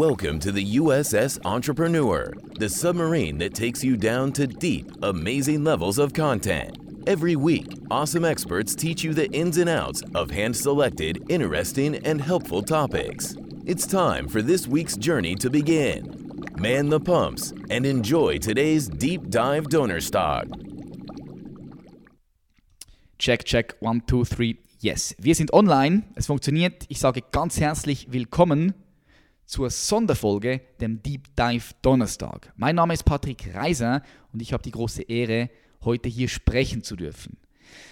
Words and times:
Welcome 0.00 0.38
to 0.40 0.50
the 0.50 0.76
USS 0.76 1.38
Entrepreneur, 1.44 2.32
the 2.58 2.70
submarine 2.70 3.36
that 3.36 3.52
takes 3.52 3.84
you 3.84 3.98
down 3.98 4.32
to 4.32 4.46
deep, 4.46 4.90
amazing 5.02 5.62
levels 5.62 5.98
of 5.98 6.14
content. 6.14 6.78
Every 7.06 7.36
week, 7.36 7.66
awesome 7.90 8.24
experts 8.24 8.74
teach 8.74 9.04
you 9.04 9.12
the 9.12 9.30
ins 9.32 9.58
and 9.58 9.68
outs 9.68 10.02
of 10.14 10.30
hand 10.30 10.56
selected, 10.56 11.22
interesting, 11.28 11.96
and 11.96 12.18
helpful 12.18 12.62
topics. 12.62 13.36
It's 13.66 13.86
time 13.86 14.26
for 14.26 14.40
this 14.40 14.66
week's 14.66 14.96
journey 14.96 15.34
to 15.34 15.50
begin. 15.50 16.40
Man 16.56 16.88
the 16.88 16.98
pumps 16.98 17.52
and 17.68 17.84
enjoy 17.84 18.38
today's 18.38 18.88
deep 18.88 19.28
dive 19.28 19.68
donor 19.68 20.00
stock. 20.00 20.46
Check, 23.18 23.44
check, 23.44 23.74
one, 23.80 24.00
two, 24.06 24.24
three, 24.24 24.60
yes. 24.80 25.14
Wir 25.18 25.34
sind 25.34 25.52
online, 25.52 26.04
es 26.16 26.26
funktioniert. 26.26 26.86
Ich 26.88 27.00
sage 27.00 27.20
ganz 27.32 27.60
herzlich 27.60 28.06
willkommen 28.10 28.72
zur 29.50 29.68
Sonderfolge, 29.68 30.60
dem 30.80 31.02
Deep 31.02 31.34
Dive 31.34 31.74
Donnerstag. 31.82 32.52
Mein 32.54 32.76
Name 32.76 32.94
ist 32.94 33.02
Patrick 33.02 33.52
Reiser 33.52 34.00
und 34.32 34.40
ich 34.40 34.52
habe 34.52 34.62
die 34.62 34.70
große 34.70 35.02
Ehre, 35.02 35.50
heute 35.82 36.08
hier 36.08 36.28
sprechen 36.28 36.84
zu 36.84 36.94
dürfen. 36.94 37.36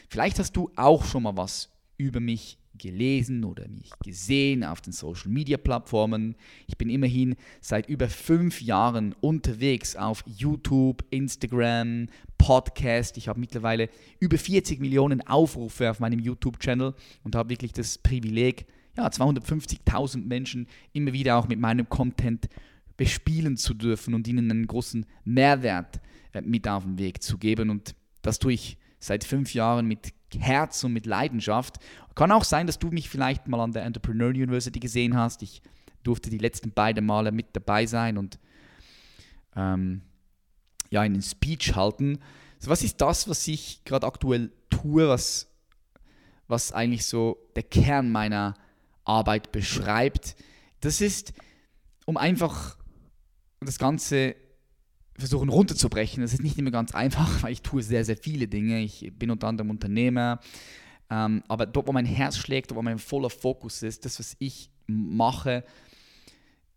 Vielleicht 0.09 0.39
hast 0.39 0.53
du 0.53 0.71
auch 0.77 1.05
schon 1.05 1.25
mal 1.25 1.37
was 1.37 1.69
über 1.97 2.21
mich 2.21 2.59
gelesen 2.75 3.43
oder 3.43 3.67
mich 3.67 3.91
gesehen 4.05 4.63
auf 4.63 4.81
den 4.81 4.93
Social 4.93 5.33
Media 5.33 5.57
Plattformen. 5.57 6.37
Ich 6.69 6.79
bin 6.79 6.91
immerhin 6.91 7.35
seit 7.61 7.89
über 7.89 8.09
fünf 8.09 8.63
Jahren 8.63 9.17
unterwegs 9.21 9.97
auf 9.97 10.23
YouTube, 10.27 11.05
Instagram, 11.11 12.07
Podcast. 12.39 13.17
Ich 13.17 13.27
habe 13.27 13.41
mittlerweile 13.41 13.89
über 14.21 14.39
40 14.39 14.79
Millionen 14.79 15.27
Aufrufe 15.27 15.91
auf 15.91 15.99
meinem 15.99 16.21
YouTube-Channel 16.21 16.95
und 17.25 17.35
habe 17.35 17.51
wirklich 17.51 17.73
das 17.73 17.99
Privileg, 17.99 18.65
ja, 18.99 19.07
250.000 19.07 20.27
Menschen 20.27 20.67
immer 20.93 21.13
wieder 21.13 21.37
auch 21.39 21.47
mit 21.47 21.61
meinem 21.61 21.89
Content 21.89 22.49
bespielen 22.97 23.57
zu 23.57 23.75
dürfen 23.75 24.13
und 24.13 24.27
ihnen 24.27 24.51
einen 24.51 24.67
großen 24.67 25.07
Mehrwert 25.25 26.01
äh, 26.33 26.41
mit 26.43 26.67
auf 26.69 26.83
den 26.83 26.99
Weg 26.99 27.23
zu 27.23 27.39
geben. 27.39 27.71
Und 27.71 27.95
das 28.23 28.41
tue 28.41 28.53
ich 28.53 28.77
seit 28.99 29.23
fünf 29.23 29.55
Jahren 29.55 29.87
mit 29.87 30.13
Herz 30.37 30.83
und 30.83 30.93
mit 30.93 31.07
Leidenschaft. 31.07 31.77
Kann 32.17 32.33
auch 32.33 32.43
sein, 32.43 32.67
dass 32.67 32.81
du 32.81 32.89
mich 32.89 33.09
vielleicht 33.09 33.47
mal 33.47 33.61
an 33.61 33.73
der 33.73 33.85
Entrepreneur 33.85 34.31
University 34.31 34.81
gesehen 34.81 35.17
hast. 35.17 35.43
Ich 35.43 35.63
durfte 36.03 36.29
die 36.29 36.39
letzten 36.39 36.73
beiden 36.73 37.07
Male 37.07 37.31
mit 37.31 37.47
dabei 37.53 37.87
sein 37.87 38.19
und 38.19 38.41
ähm, 39.55 40.03
ja, 40.91 41.03
einen 41.03 41.23
Speech 41.23 41.77
halten. 41.77 42.19
Also 42.57 42.71
was 42.71 42.83
ist 42.83 43.01
das, 43.01 43.29
was 43.29 43.47
ich 43.47 43.85
gerade 43.85 44.09
aktuell 44.09 44.51
tue, 44.71 45.09
was, 45.09 45.47
was 46.49 46.73
eigentlich 46.73 47.07
so 47.07 47.39
der 47.55 47.63
Kern 47.63 48.11
meiner 48.11 48.55
Arbeit 49.09 49.53
beschreibt. 49.53 50.37
Das 50.81 51.01
ist, 51.01 51.33
um 52.07 52.17
einfach 52.17 52.77
das 53.61 53.79
Ganze 53.79 54.37
versuchen 55.17 55.49
runterzubrechen. 55.49 56.23
Das 56.23 56.33
ist 56.33 56.43
nicht 56.43 56.59
immer 56.59 56.71
ganz 56.71 56.95
einfach, 56.95 57.43
weil 57.43 57.53
ich 57.53 57.63
tue 57.63 57.83
sehr, 57.83 58.05
sehr 58.05 58.17
viele 58.17 58.49
Dinge. 58.49 58.81
Ich 58.81 59.13
bin 59.19 59.31
unter 59.31 59.49
anderem 59.49 59.71
Unternehmer. 59.71 60.41
Ähm, 61.11 61.43
aber 61.49 61.67
dort, 61.67 61.89
wo 61.89 61.93
mein 61.93 62.05
Herz 62.05 62.37
schlägt, 62.37 62.75
wo 62.75 62.83
mein 62.83 62.99
voller 62.99 63.31
Fokus 63.31 63.83
ist, 63.83 64.05
das, 64.05 64.19
was 64.19 64.37
ich 64.39 64.71
mache, 64.87 65.65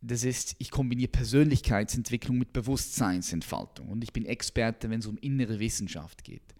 das 0.02 0.24
ist, 0.24 0.56
ich 0.58 0.72
kombiniere 0.72 1.10
Persönlichkeitsentwicklung 1.10 2.38
mit 2.38 2.54
Bewusstseinsentfaltung. 2.54 3.90
Und 3.90 4.04
ich 4.04 4.14
bin 4.14 4.26
Experte, 4.26 4.90
wenn 4.90 5.00
es 5.00 5.06
um 5.06 5.18
innere 5.18 5.60
Wissenschaft 5.60 6.24
geht. 6.24 6.56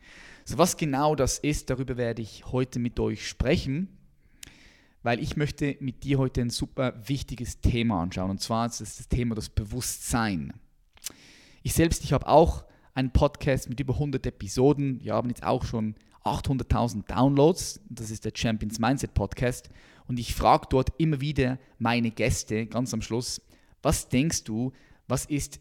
So, 0.46 0.58
was 0.58 0.78
genau 0.78 1.16
das 1.16 1.40
ist, 1.40 1.70
darüber 1.70 1.98
werde 1.98 2.22
ich 2.22 2.46
heute 2.52 2.78
mit 2.78 3.00
euch 3.00 3.28
sprechen 3.28 3.88
weil 5.04 5.20
ich 5.20 5.36
möchte 5.36 5.78
mit 5.80 6.04
dir 6.04 6.18
heute 6.18 6.42
ein 6.42 6.50
super 6.50 6.94
wichtiges 7.08 7.60
Thema 7.60 8.02
anschauen. 8.02 8.32
Und 8.32 8.42
zwar 8.42 8.68
ist 8.68 8.82
das, 8.82 8.98
das 8.98 9.08
Thema 9.08 9.36
das 9.36 9.50
Bewusstsein. 9.50 10.54
Ich 11.64 11.74
selbst, 11.74 12.04
ich 12.04 12.14
habe 12.14 12.28
auch 12.28 12.66
einen 12.94 13.12
Podcast 13.12 13.70
mit 13.70 13.80
über 13.80 13.94
100 13.94 14.26
Episoden. 14.26 15.04
Wir 15.04 15.14
haben 15.14 15.30
jetzt 15.30 15.44
auch 15.44 15.66
schon 15.66 15.96
800.000 16.24 17.08
Downloads. 17.08 17.82
Das 17.90 18.12
ist 18.12 18.26
der 18.26 18.34
Champions 18.36 18.80
Mindset 18.80 19.14
Podcast. 19.14 19.70
Und 20.08 20.20
ich 20.20 20.36
frage 20.36 20.68
dort 20.70 20.90
immer 20.98 21.22
wieder 21.22 21.58
meine 21.80 22.12
Gäste 22.12 22.66
ganz 22.68 22.94
am 22.94 23.02
Schluss, 23.02 23.42
was 23.82 24.10
denkst 24.10 24.44
du, 24.44 24.72
was 25.08 25.26
ist 25.26 25.60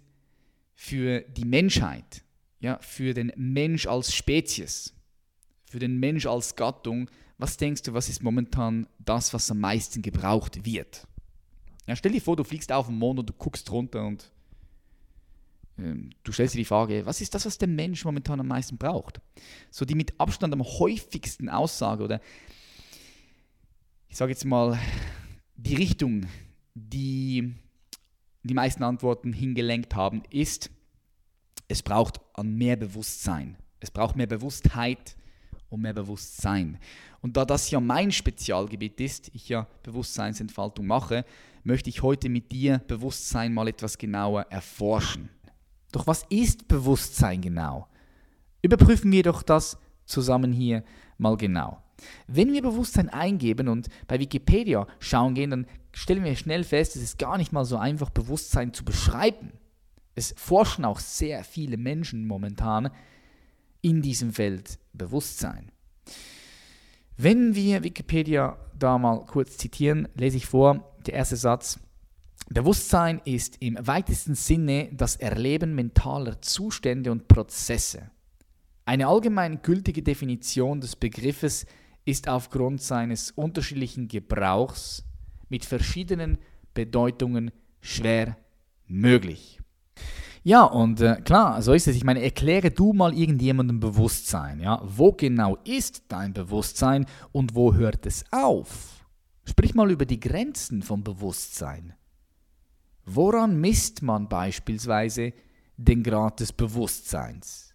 für 0.74 1.20
die 1.20 1.44
Menschheit, 1.44 2.24
ja, 2.60 2.78
für 2.80 3.14
den 3.14 3.32
Mensch 3.36 3.86
als 3.86 4.14
Spezies, 4.14 4.94
für 5.66 5.78
den 5.78 5.98
Mensch 5.98 6.26
als 6.26 6.56
Gattung, 6.56 7.08
was 7.40 7.56
denkst 7.56 7.82
du, 7.82 7.94
was 7.94 8.08
ist 8.08 8.22
momentan 8.22 8.86
das, 8.98 9.32
was 9.32 9.50
am 9.50 9.60
meisten 9.60 10.02
gebraucht 10.02 10.64
wird? 10.64 11.06
Ja, 11.86 11.96
stell 11.96 12.12
dir 12.12 12.20
vor, 12.20 12.36
du 12.36 12.44
fliegst 12.44 12.70
auf 12.70 12.86
den 12.86 12.98
Mond 12.98 13.18
und 13.18 13.28
du 13.28 13.32
guckst 13.32 13.70
runter 13.70 14.06
und 14.06 14.30
ähm, 15.78 16.10
du 16.22 16.32
stellst 16.32 16.54
dir 16.54 16.58
die 16.58 16.66
Frage, 16.66 17.06
was 17.06 17.20
ist 17.20 17.34
das, 17.34 17.46
was 17.46 17.58
der 17.58 17.68
Mensch 17.68 18.04
momentan 18.04 18.40
am 18.40 18.48
meisten 18.48 18.76
braucht? 18.76 19.20
So 19.70 19.84
die 19.84 19.94
mit 19.94 20.20
Abstand 20.20 20.52
am 20.52 20.62
häufigsten 20.62 21.48
Aussage 21.48 22.04
oder 22.04 22.20
ich 24.08 24.16
sage 24.16 24.32
jetzt 24.32 24.44
mal 24.44 24.78
die 25.56 25.76
Richtung, 25.76 26.26
die 26.74 27.54
die 28.42 28.54
meisten 28.54 28.82
Antworten 28.82 29.32
hingelenkt 29.32 29.94
haben, 29.94 30.22
ist, 30.30 30.70
es 31.68 31.82
braucht 31.82 32.20
an 32.34 32.54
mehr 32.56 32.76
Bewusstsein. 32.76 33.56
Es 33.78 33.90
braucht 33.90 34.16
mehr 34.16 34.26
Bewusstheit 34.26 35.16
und 35.70 35.80
mehr 35.80 35.94
Bewusstsein. 35.94 36.78
Und 37.22 37.36
da 37.36 37.44
das 37.44 37.70
ja 37.70 37.80
mein 37.80 38.12
Spezialgebiet 38.12 39.00
ist, 39.00 39.30
ich 39.34 39.48
ja 39.48 39.66
Bewusstseinsentfaltung 39.82 40.86
mache, 40.86 41.24
möchte 41.64 41.88
ich 41.88 42.02
heute 42.02 42.28
mit 42.28 42.52
dir 42.52 42.80
Bewusstsein 42.86 43.54
mal 43.54 43.68
etwas 43.68 43.96
genauer 43.96 44.42
erforschen. 44.50 45.30
Doch 45.92 46.06
was 46.06 46.24
ist 46.28 46.68
Bewusstsein 46.68 47.40
genau? 47.40 47.88
Überprüfen 48.62 49.10
wir 49.12 49.22
doch 49.22 49.42
das 49.42 49.78
zusammen 50.04 50.52
hier 50.52 50.84
mal 51.18 51.36
genau. 51.36 51.82
Wenn 52.26 52.52
wir 52.52 52.62
Bewusstsein 52.62 53.08
eingeben 53.08 53.68
und 53.68 53.88
bei 54.06 54.18
Wikipedia 54.18 54.86
schauen 54.98 55.34
gehen, 55.34 55.50
dann 55.50 55.66
stellen 55.92 56.24
wir 56.24 56.34
schnell 56.36 56.64
fest, 56.64 56.96
es 56.96 57.02
ist 57.02 57.18
gar 57.18 57.36
nicht 57.36 57.52
mal 57.52 57.64
so 57.64 57.76
einfach, 57.76 58.10
Bewusstsein 58.10 58.72
zu 58.72 58.84
beschreiben. 58.84 59.52
Es 60.14 60.34
forschen 60.36 60.84
auch 60.84 60.98
sehr 60.98 61.44
viele 61.44 61.76
Menschen 61.76 62.26
momentan 62.26 62.90
in 63.82 64.02
diesem 64.02 64.32
Feld 64.32 64.78
Bewusstsein. 64.92 65.70
Wenn 67.16 67.54
wir 67.54 67.82
Wikipedia 67.82 68.58
da 68.78 68.98
mal 68.98 69.26
kurz 69.26 69.58
zitieren, 69.58 70.08
lese 70.14 70.38
ich 70.38 70.46
vor, 70.46 70.96
der 71.06 71.14
erste 71.14 71.36
Satz. 71.36 71.78
Bewusstsein 72.48 73.20
ist 73.24 73.58
im 73.60 73.76
weitesten 73.80 74.34
Sinne 74.34 74.88
das 74.92 75.16
Erleben 75.16 75.74
mentaler 75.74 76.40
Zustände 76.40 77.12
und 77.12 77.28
Prozesse. 77.28 78.10
Eine 78.86 79.06
allgemein 79.06 79.62
gültige 79.62 80.02
Definition 80.02 80.80
des 80.80 80.96
Begriffes 80.96 81.66
ist 82.04 82.28
aufgrund 82.28 82.82
seines 82.82 83.30
unterschiedlichen 83.30 84.08
Gebrauchs 84.08 85.04
mit 85.48 85.64
verschiedenen 85.64 86.38
Bedeutungen 86.74 87.52
schwer 87.80 88.36
möglich. 88.86 89.59
Ja, 90.42 90.64
und 90.64 91.00
äh, 91.00 91.20
klar, 91.22 91.60
so 91.60 91.74
ist 91.74 91.86
es. 91.86 91.96
Ich 91.96 92.04
meine, 92.04 92.22
erkläre 92.22 92.70
du 92.70 92.92
mal 92.92 93.16
irgendjemandem 93.16 93.78
Bewusstsein. 93.78 94.60
Ja? 94.60 94.80
Wo 94.84 95.12
genau 95.12 95.56
ist 95.64 96.04
dein 96.08 96.32
Bewusstsein 96.32 97.06
und 97.32 97.54
wo 97.54 97.74
hört 97.74 98.06
es 98.06 98.24
auf? 98.30 99.06
Sprich 99.44 99.74
mal 99.74 99.90
über 99.90 100.06
die 100.06 100.20
Grenzen 100.20 100.82
vom 100.82 101.02
Bewusstsein. 101.02 101.94
Woran 103.04 103.60
misst 103.60 104.02
man 104.02 104.28
beispielsweise 104.28 105.32
den 105.76 106.02
Grad 106.02 106.40
des 106.40 106.52
Bewusstseins? 106.52 107.74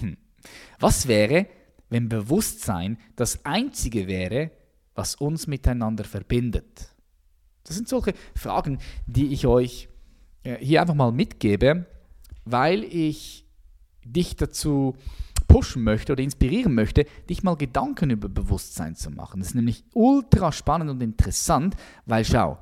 Hm. 0.00 0.16
Was 0.78 1.08
wäre, 1.08 1.46
wenn 1.88 2.08
Bewusstsein 2.08 2.98
das 3.16 3.44
Einzige 3.44 4.06
wäre, 4.06 4.50
was 4.94 5.14
uns 5.14 5.46
miteinander 5.46 6.04
verbindet? 6.04 6.94
Das 7.64 7.76
sind 7.76 7.88
solche 7.88 8.14
Fragen, 8.34 8.78
die 9.06 9.32
ich 9.32 9.46
euch 9.46 9.88
hier 10.44 10.80
einfach 10.80 10.94
mal 10.94 11.12
mitgebe, 11.12 11.86
weil 12.44 12.84
ich 12.84 13.46
dich 14.04 14.36
dazu 14.36 14.94
pushen 15.48 15.82
möchte 15.82 16.12
oder 16.12 16.22
inspirieren 16.22 16.74
möchte, 16.74 17.06
dich 17.28 17.42
mal 17.42 17.56
Gedanken 17.56 18.10
über 18.10 18.28
Bewusstsein 18.28 18.96
zu 18.96 19.10
machen. 19.10 19.40
Das 19.40 19.48
ist 19.48 19.54
nämlich 19.54 19.84
ultra 19.92 20.52
spannend 20.52 20.90
und 20.90 21.02
interessant, 21.02 21.76
weil 22.06 22.24
schau, 22.24 22.58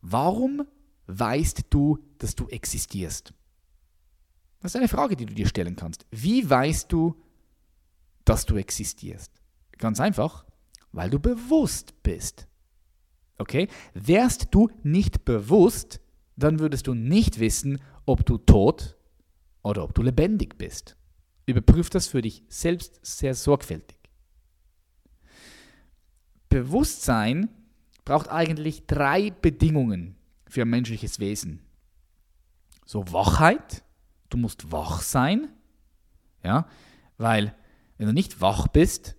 warum 0.00 0.64
weißt 1.06 1.66
du, 1.70 1.98
dass 2.18 2.34
du 2.34 2.48
existierst? 2.48 3.32
Das 4.60 4.72
ist 4.72 4.76
eine 4.76 4.88
Frage, 4.88 5.16
die 5.16 5.26
du 5.26 5.34
dir 5.34 5.46
stellen 5.46 5.76
kannst. 5.76 6.06
Wie 6.10 6.48
weißt 6.48 6.90
du, 6.90 7.14
dass 8.24 8.44
du 8.44 8.56
existierst? 8.56 9.32
Ganz 9.78 10.00
einfach, 10.00 10.44
weil 10.92 11.10
du 11.10 11.20
bewusst 11.20 12.02
bist. 12.02 12.48
Okay? 13.38 13.68
Wärst 13.94 14.48
du 14.50 14.68
nicht 14.82 15.24
bewusst, 15.24 16.00
dann 16.38 16.60
würdest 16.60 16.86
du 16.86 16.94
nicht 16.94 17.40
wissen, 17.40 17.80
ob 18.06 18.24
du 18.24 18.38
tot 18.38 18.96
oder 19.62 19.82
ob 19.82 19.94
du 19.94 20.02
lebendig 20.02 20.56
bist. 20.56 20.96
Überprüf 21.46 21.90
das 21.90 22.06
für 22.06 22.22
dich 22.22 22.44
selbst 22.48 23.04
sehr 23.04 23.34
sorgfältig. 23.34 23.98
Bewusstsein 26.48 27.48
braucht 28.04 28.30
eigentlich 28.30 28.86
drei 28.86 29.30
Bedingungen, 29.30 30.16
für 30.46 30.62
ein 30.62 30.70
menschliches 30.70 31.18
Wesen? 31.18 31.60
So 32.86 33.12
Wachheit, 33.12 33.82
du 34.30 34.38
musst 34.38 34.70
wach 34.72 35.02
sein, 35.02 35.48
ja, 36.42 36.66
weil 37.18 37.54
wenn 37.98 38.06
du 38.06 38.12
nicht 38.12 38.40
wach 38.40 38.68
bist, 38.68 39.16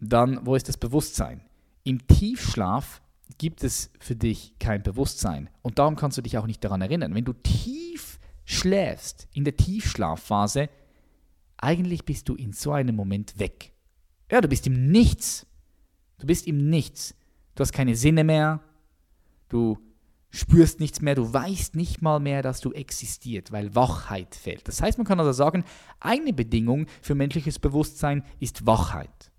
dann 0.00 0.44
wo 0.44 0.56
ist 0.56 0.68
das 0.68 0.76
Bewusstsein? 0.76 1.42
Im 1.84 2.06
Tiefschlaf 2.06 3.00
gibt 3.38 3.64
es 3.64 3.90
für 3.98 4.16
dich 4.16 4.54
kein 4.58 4.82
Bewusstsein 4.82 5.50
und 5.62 5.78
darum 5.78 5.96
kannst 5.96 6.18
du 6.18 6.22
dich 6.22 6.38
auch 6.38 6.46
nicht 6.46 6.62
daran 6.64 6.80
erinnern. 6.80 7.14
Wenn 7.14 7.24
du 7.24 7.32
tief 7.32 8.18
schläfst, 8.44 9.28
in 9.32 9.44
der 9.44 9.56
Tiefschlafphase, 9.56 10.68
eigentlich 11.56 12.04
bist 12.04 12.28
du 12.28 12.34
in 12.34 12.52
so 12.52 12.72
einem 12.72 12.94
Moment 12.94 13.38
weg. 13.38 13.72
Ja, 14.30 14.40
du 14.40 14.48
bist 14.48 14.66
im 14.66 14.90
Nichts. 14.90 15.46
Du 16.18 16.26
bist 16.26 16.46
im 16.46 16.70
Nichts. 16.70 17.14
Du 17.54 17.62
hast 17.62 17.72
keine 17.72 17.96
Sinne 17.96 18.24
mehr. 18.24 18.62
Du 19.48 19.78
spürst 20.30 20.80
nichts 20.80 21.00
mehr. 21.00 21.14
Du 21.14 21.32
weißt 21.32 21.74
nicht 21.74 22.02
mal 22.02 22.20
mehr, 22.20 22.42
dass 22.42 22.60
du 22.60 22.72
existiert, 22.72 23.52
weil 23.52 23.74
Wachheit 23.74 24.34
fehlt. 24.34 24.66
Das 24.68 24.82
heißt, 24.82 24.98
man 24.98 25.06
kann 25.06 25.20
also 25.20 25.32
sagen, 25.32 25.64
eine 26.00 26.32
Bedingung 26.32 26.86
für 27.00 27.14
menschliches 27.14 27.58
Bewusstsein 27.58 28.24
ist 28.38 28.66
Wachheit. 28.66 29.32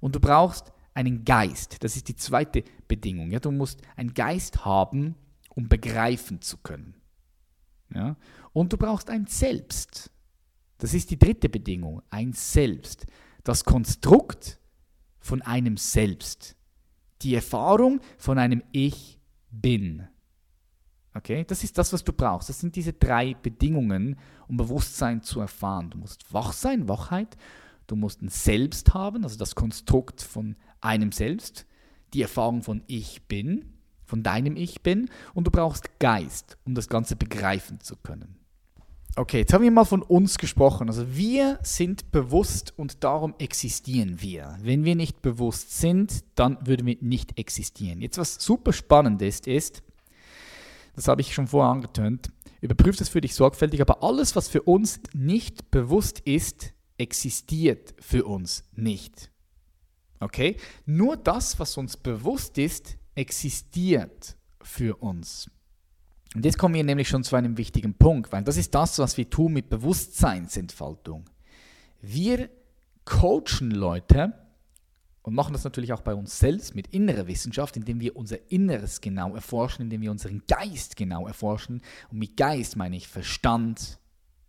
Und 0.00 0.14
du 0.14 0.20
brauchst 0.20 0.72
einen 0.94 1.24
Geist. 1.24 1.82
Das 1.82 1.96
ist 1.96 2.08
die 2.08 2.16
zweite 2.16 2.64
Bedingung. 2.88 3.30
Ja, 3.30 3.40
du 3.40 3.50
musst 3.50 3.80
einen 3.96 4.14
Geist 4.14 4.64
haben, 4.64 5.14
um 5.54 5.68
begreifen 5.68 6.40
zu 6.40 6.58
können. 6.58 6.94
Ja? 7.94 8.16
Und 8.52 8.72
du 8.72 8.76
brauchst 8.76 9.10
ein 9.10 9.26
Selbst. 9.26 10.10
Das 10.78 10.94
ist 10.94 11.10
die 11.10 11.18
dritte 11.18 11.48
Bedingung, 11.48 12.02
ein 12.10 12.32
Selbst. 12.32 13.06
Das 13.44 13.64
Konstrukt 13.64 14.58
von 15.18 15.42
einem 15.42 15.76
Selbst. 15.76 16.56
Die 17.22 17.34
Erfahrung 17.34 18.00
von 18.16 18.38
einem 18.38 18.62
Ich 18.72 19.18
bin. 19.50 20.08
Okay, 21.12 21.44
das 21.44 21.64
ist 21.64 21.76
das, 21.76 21.92
was 21.92 22.04
du 22.04 22.12
brauchst. 22.12 22.48
Das 22.48 22.60
sind 22.60 22.76
diese 22.76 22.92
drei 22.92 23.34
Bedingungen, 23.34 24.16
um 24.46 24.56
Bewusstsein 24.56 25.22
zu 25.22 25.40
erfahren. 25.40 25.90
Du 25.90 25.98
musst 25.98 26.32
wach 26.32 26.52
sein, 26.52 26.88
Wachheit. 26.88 27.36
Du 27.86 27.96
musst 27.96 28.22
ein 28.22 28.28
Selbst 28.28 28.94
haben, 28.94 29.24
also 29.24 29.36
das 29.36 29.56
Konstrukt 29.56 30.22
von 30.22 30.54
einem 30.80 31.12
Selbst. 31.12 31.66
Die 32.14 32.22
Erfahrung 32.22 32.62
von 32.62 32.82
Ich 32.86 33.22
bin, 33.28 33.74
von 34.04 34.22
deinem 34.22 34.56
Ich 34.56 34.82
bin. 34.82 35.08
Und 35.34 35.46
du 35.46 35.50
brauchst 35.50 35.98
Geist, 35.98 36.58
um 36.64 36.74
das 36.74 36.88
Ganze 36.88 37.16
begreifen 37.16 37.80
zu 37.80 37.96
können. 37.96 38.40
Okay, 39.16 39.38
jetzt 39.38 39.52
haben 39.52 39.64
wir 39.64 39.70
mal 39.70 39.84
von 39.84 40.02
uns 40.02 40.38
gesprochen. 40.38 40.88
Also 40.88 41.16
wir 41.16 41.58
sind 41.62 42.12
bewusst 42.12 42.72
und 42.76 43.02
darum 43.02 43.34
existieren 43.38 44.20
wir. 44.20 44.56
Wenn 44.62 44.84
wir 44.84 44.94
nicht 44.94 45.20
bewusst 45.20 45.78
sind, 45.78 46.24
dann 46.36 46.58
würden 46.64 46.86
wir 46.86 46.96
nicht 47.00 47.38
existieren. 47.38 48.00
Jetzt 48.00 48.18
was 48.18 48.36
super 48.36 48.72
spannend 48.72 49.20
ist, 49.20 49.48
ist, 49.48 49.82
das 50.94 51.08
habe 51.08 51.22
ich 51.22 51.34
schon 51.34 51.48
vorher 51.48 51.72
angetönt, 51.72 52.30
überprüf 52.60 52.96
das 52.96 53.08
für 53.08 53.20
dich 53.20 53.34
sorgfältig, 53.34 53.80
aber 53.80 54.02
alles, 54.02 54.36
was 54.36 54.48
für 54.48 54.62
uns 54.62 55.00
nicht 55.12 55.70
bewusst 55.70 56.20
ist, 56.20 56.72
existiert 56.96 57.94
für 57.98 58.24
uns 58.24 58.62
nicht. 58.76 59.30
Okay? 60.20 60.56
Nur 60.86 61.16
das, 61.16 61.58
was 61.58 61.76
uns 61.76 61.96
bewusst 61.96 62.58
ist, 62.58 62.96
existiert 63.14 64.36
für 64.62 64.96
uns. 64.96 65.50
Und 66.34 66.44
jetzt 66.44 66.58
kommen 66.58 66.74
wir 66.74 66.84
nämlich 66.84 67.08
schon 67.08 67.24
zu 67.24 67.34
einem 67.34 67.56
wichtigen 67.56 67.94
Punkt, 67.94 68.30
weil 68.32 68.44
das 68.44 68.56
ist 68.56 68.74
das, 68.74 68.98
was 68.98 69.16
wir 69.16 69.28
tun 69.28 69.52
mit 69.52 69.68
Bewusstseinsentfaltung. 69.68 71.28
Wir 72.00 72.48
coachen 73.04 73.72
Leute 73.72 74.32
und 75.22 75.34
machen 75.34 75.52
das 75.52 75.64
natürlich 75.64 75.92
auch 75.92 76.02
bei 76.02 76.14
uns 76.14 76.38
selbst 76.38 76.74
mit 76.74 76.86
innerer 76.88 77.26
Wissenschaft, 77.26 77.76
indem 77.76 78.00
wir 78.00 78.16
unser 78.16 78.50
Inneres 78.50 79.00
genau 79.00 79.34
erforschen, 79.34 79.82
indem 79.82 80.02
wir 80.02 80.10
unseren 80.10 80.42
Geist 80.46 80.96
genau 80.96 81.26
erforschen. 81.26 81.82
Und 82.10 82.18
mit 82.18 82.36
Geist 82.36 82.76
meine 82.76 82.96
ich 82.96 83.08
Verstand, 83.08 83.98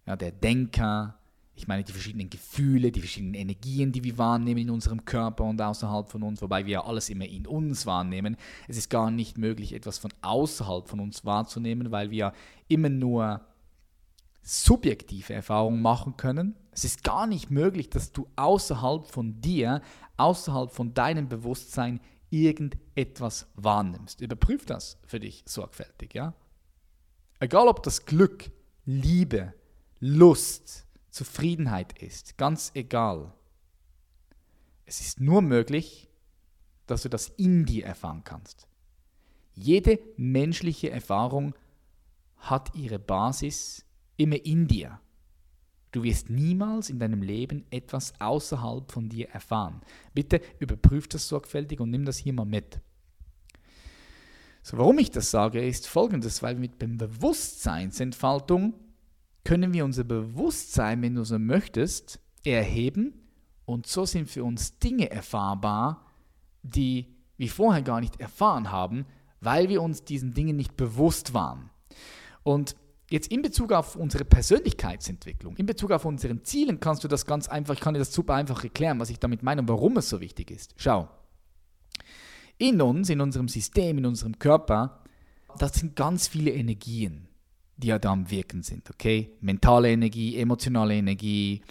ja, 0.05 0.15
der 0.15 0.31
Denker, 0.31 1.17
ich 1.61 1.67
meine 1.67 1.83
die 1.83 1.91
verschiedenen 1.91 2.31
Gefühle, 2.31 2.91
die 2.91 3.01
verschiedenen 3.01 3.35
Energien, 3.35 3.91
die 3.91 4.03
wir 4.03 4.17
wahrnehmen 4.17 4.61
in 4.61 4.69
unserem 4.71 5.05
Körper 5.05 5.43
und 5.43 5.61
außerhalb 5.61 6.09
von 6.09 6.23
uns, 6.23 6.41
wobei 6.41 6.65
wir 6.65 6.71
ja 6.73 6.85
alles 6.85 7.09
immer 7.09 7.25
in 7.25 7.45
uns 7.45 7.85
wahrnehmen. 7.85 8.35
Es 8.67 8.77
ist 8.77 8.89
gar 8.89 9.11
nicht 9.11 9.37
möglich, 9.37 9.73
etwas 9.73 9.99
von 9.99 10.11
außerhalb 10.23 10.87
von 10.87 10.99
uns 10.99 11.23
wahrzunehmen, 11.23 11.91
weil 11.91 12.09
wir 12.09 12.33
immer 12.67 12.89
nur 12.89 13.41
subjektive 14.41 15.33
Erfahrungen 15.33 15.83
machen 15.83 16.17
können. 16.17 16.55
Es 16.71 16.83
ist 16.83 17.03
gar 17.03 17.27
nicht 17.27 17.51
möglich, 17.51 17.91
dass 17.91 18.11
du 18.11 18.27
außerhalb 18.37 19.05
von 19.05 19.39
dir, 19.39 19.81
außerhalb 20.17 20.71
von 20.71 20.95
deinem 20.95 21.29
Bewusstsein 21.29 21.99
irgendetwas 22.31 23.45
wahrnimmst. 23.53 24.21
Überprüf 24.21 24.65
das 24.65 24.97
für 25.05 25.19
dich 25.19 25.43
sorgfältig, 25.45 26.15
ja? 26.15 26.33
Egal 27.39 27.67
ob 27.67 27.83
das 27.83 28.05
Glück, 28.05 28.49
Liebe, 28.85 29.53
Lust, 29.99 30.87
Zufriedenheit 31.11 32.01
ist, 32.01 32.37
ganz 32.37 32.71
egal. 32.73 33.33
Es 34.85 35.01
ist 35.01 35.19
nur 35.19 35.41
möglich, 35.41 36.09
dass 36.87 37.03
du 37.03 37.09
das 37.09 37.27
in 37.37 37.65
dir 37.65 37.85
erfahren 37.85 38.23
kannst. 38.23 38.67
Jede 39.53 39.99
menschliche 40.17 40.89
Erfahrung 40.89 41.53
hat 42.37 42.73
ihre 42.75 42.97
Basis 42.99 43.85
immer 44.17 44.43
in 44.43 44.67
dir. 44.67 44.99
Du 45.91 46.03
wirst 46.03 46.29
niemals 46.29 46.89
in 46.89 46.99
deinem 46.99 47.21
Leben 47.21 47.65
etwas 47.69 48.13
außerhalb 48.19 48.89
von 48.91 49.09
dir 49.09 49.29
erfahren. 49.29 49.81
Bitte 50.13 50.41
überprüf 50.59 51.09
das 51.09 51.27
sorgfältig 51.27 51.81
und 51.81 51.91
nimm 51.91 52.05
das 52.05 52.17
hier 52.17 52.33
mal 52.33 52.45
mit. 52.45 52.79
So, 54.63 54.77
warum 54.77 54.99
ich 54.99 55.11
das 55.11 55.31
sage, 55.31 55.65
ist 55.65 55.87
folgendes, 55.87 56.41
weil 56.41 56.55
mit 56.55 56.77
Bewusstseinsentfaltung 56.77 58.73
können 59.43 59.73
wir 59.73 59.85
unser 59.85 60.03
Bewusstsein, 60.03 61.01
wenn 61.01 61.15
du 61.15 61.23
so 61.23 61.39
möchtest, 61.39 62.19
erheben 62.43 63.13
und 63.65 63.87
so 63.87 64.05
sind 64.05 64.29
für 64.29 64.43
uns 64.43 64.79
Dinge 64.79 65.09
erfahrbar, 65.09 66.05
die 66.63 67.15
wir 67.37 67.49
vorher 67.49 67.81
gar 67.81 68.01
nicht 68.01 68.19
erfahren 68.19 68.71
haben, 68.71 69.05
weil 69.39 69.69
wir 69.69 69.81
uns 69.81 70.03
diesen 70.03 70.33
Dingen 70.33 70.55
nicht 70.55 70.77
bewusst 70.77 71.33
waren. 71.33 71.69
Und 72.43 72.75
jetzt 73.09 73.31
in 73.31 73.41
Bezug 73.41 73.71
auf 73.71 73.95
unsere 73.95 74.25
Persönlichkeitsentwicklung, 74.25 75.55
in 75.57 75.65
Bezug 75.65 75.91
auf 75.91 76.05
unseren 76.05 76.43
Zielen 76.43 76.79
kannst 76.79 77.03
du 77.03 77.07
das 77.07 77.25
ganz 77.25 77.47
einfach, 77.47 77.73
ich 77.73 77.79
kann 77.79 77.93
dir 77.93 77.99
das 77.99 78.13
super 78.13 78.35
einfach 78.35 78.63
erklären, 78.63 78.99
was 78.99 79.09
ich 79.09 79.19
damit 79.19 79.43
meine 79.43 79.61
und 79.61 79.69
warum 79.69 79.97
es 79.97 80.09
so 80.09 80.21
wichtig 80.21 80.51
ist. 80.51 80.73
Schau, 80.77 81.09
in 82.57 82.79
uns, 82.79 83.09
in 83.09 83.21
unserem 83.21 83.47
System, 83.47 83.97
in 83.97 84.05
unserem 84.05 84.37
Körper, 84.37 85.01
das 85.57 85.73
sind 85.73 85.95
ganz 85.95 86.27
viele 86.27 86.51
Energien 86.51 87.27
die 87.81 87.87
ja 87.87 87.99
da 87.99 88.11
am 88.11 88.29
Wirken 88.29 88.63
sind, 88.63 88.89
okay? 88.89 89.31
Mentale 89.41 89.91
Energie, 89.91 90.37
emotionale 90.37 90.95
Energie, 90.95 91.61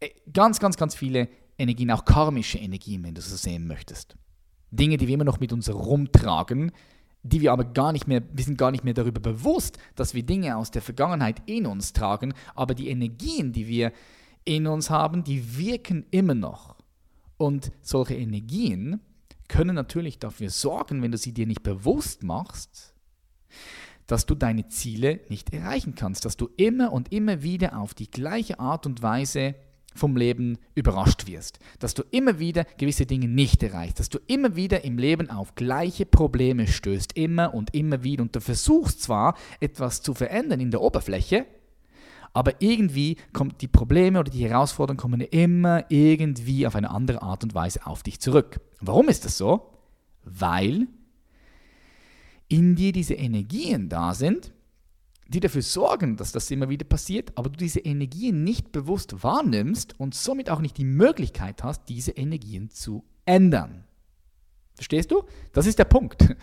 äh, 0.00 0.10
ganz, 0.32 0.58
ganz, 0.58 0.76
ganz 0.76 0.94
viele 0.94 1.28
Energien, 1.58 1.90
auch 1.90 2.04
karmische 2.04 2.58
Energien, 2.58 3.04
wenn 3.04 3.14
du 3.14 3.20
so 3.20 3.36
sehen 3.36 3.66
möchtest. 3.66 4.16
Dinge, 4.70 4.96
die 4.96 5.06
wir 5.06 5.14
immer 5.14 5.24
noch 5.24 5.40
mit 5.40 5.52
uns 5.52 5.72
rumtragen, 5.72 6.72
die 7.22 7.40
wir 7.40 7.52
aber 7.52 7.64
gar 7.64 7.92
nicht 7.92 8.08
mehr, 8.08 8.22
wir 8.32 8.44
sind 8.44 8.58
gar 8.58 8.70
nicht 8.70 8.84
mehr 8.84 8.94
darüber 8.94 9.20
bewusst, 9.20 9.78
dass 9.94 10.14
wir 10.14 10.24
Dinge 10.24 10.56
aus 10.56 10.70
der 10.70 10.82
Vergangenheit 10.82 11.42
in 11.46 11.66
uns 11.66 11.92
tragen, 11.92 12.34
aber 12.54 12.74
die 12.74 12.88
Energien, 12.88 13.52
die 13.52 13.68
wir 13.68 13.92
in 14.44 14.66
uns 14.66 14.90
haben, 14.90 15.22
die 15.22 15.56
wirken 15.56 16.04
immer 16.10 16.34
noch. 16.34 16.76
Und 17.36 17.70
solche 17.80 18.14
Energien 18.14 19.00
können 19.48 19.74
natürlich 19.74 20.18
dafür 20.18 20.50
sorgen, 20.50 21.02
wenn 21.02 21.12
du 21.12 21.18
sie 21.18 21.32
dir 21.32 21.46
nicht 21.46 21.62
bewusst 21.62 22.22
machst, 22.22 22.94
dass 24.06 24.26
du 24.26 24.34
deine 24.34 24.68
Ziele 24.68 25.20
nicht 25.28 25.52
erreichen 25.52 25.94
kannst, 25.94 26.24
dass 26.24 26.36
du 26.36 26.48
immer 26.56 26.92
und 26.92 27.12
immer 27.12 27.42
wieder 27.42 27.78
auf 27.78 27.94
die 27.94 28.10
gleiche 28.10 28.58
Art 28.58 28.86
und 28.86 29.02
Weise 29.02 29.54
vom 29.94 30.16
Leben 30.16 30.58
überrascht 30.74 31.26
wirst, 31.26 31.58
dass 31.78 31.94
du 31.94 32.02
immer 32.10 32.38
wieder 32.38 32.64
gewisse 32.78 33.06
Dinge 33.06 33.28
nicht 33.28 33.62
erreichst, 33.62 34.00
dass 34.00 34.08
du 34.08 34.18
immer 34.26 34.56
wieder 34.56 34.84
im 34.84 34.98
Leben 34.98 35.30
auf 35.30 35.54
gleiche 35.54 36.06
Probleme 36.06 36.66
stößt, 36.66 37.16
immer 37.16 37.54
und 37.54 37.74
immer 37.74 38.02
wieder 38.02 38.22
und 38.22 38.34
du 38.34 38.40
versuchst 38.40 39.02
zwar 39.02 39.36
etwas 39.60 40.02
zu 40.02 40.14
verändern 40.14 40.60
in 40.60 40.70
der 40.70 40.80
Oberfläche, 40.80 41.46
aber 42.32 42.62
irgendwie 42.62 43.16
kommen 43.32 43.54
die 43.60 43.68
Probleme 43.68 44.18
oder 44.18 44.30
die 44.30 44.48
Herausforderungen 44.48 44.98
kommen 44.98 45.20
immer 45.20 45.84
irgendwie 45.90 46.66
auf 46.66 46.74
eine 46.74 46.90
andere 46.90 47.20
Art 47.20 47.42
und 47.44 47.54
Weise 47.54 47.86
auf 47.86 48.02
dich 48.02 48.20
zurück. 48.20 48.60
Warum 48.80 49.08
ist 49.08 49.24
das 49.26 49.36
so? 49.36 49.70
Weil 50.24 50.86
in 52.52 52.74
dir 52.74 52.92
diese 52.92 53.14
Energien 53.14 53.88
da 53.88 54.12
sind, 54.12 54.52
die 55.26 55.40
dafür 55.40 55.62
sorgen, 55.62 56.18
dass 56.18 56.32
das 56.32 56.50
immer 56.50 56.68
wieder 56.68 56.84
passiert, 56.84 57.32
aber 57.38 57.48
du 57.48 57.56
diese 57.56 57.80
Energien 57.80 58.44
nicht 58.44 58.72
bewusst 58.72 59.22
wahrnimmst 59.22 59.98
und 59.98 60.14
somit 60.14 60.50
auch 60.50 60.60
nicht 60.60 60.76
die 60.76 60.84
Möglichkeit 60.84 61.64
hast, 61.64 61.88
diese 61.88 62.10
Energien 62.10 62.68
zu 62.68 63.04
ändern. 63.24 63.84
Verstehst 64.74 65.10
du? 65.10 65.24
Das 65.54 65.64
ist 65.64 65.78
der 65.78 65.86
Punkt. 65.86 66.36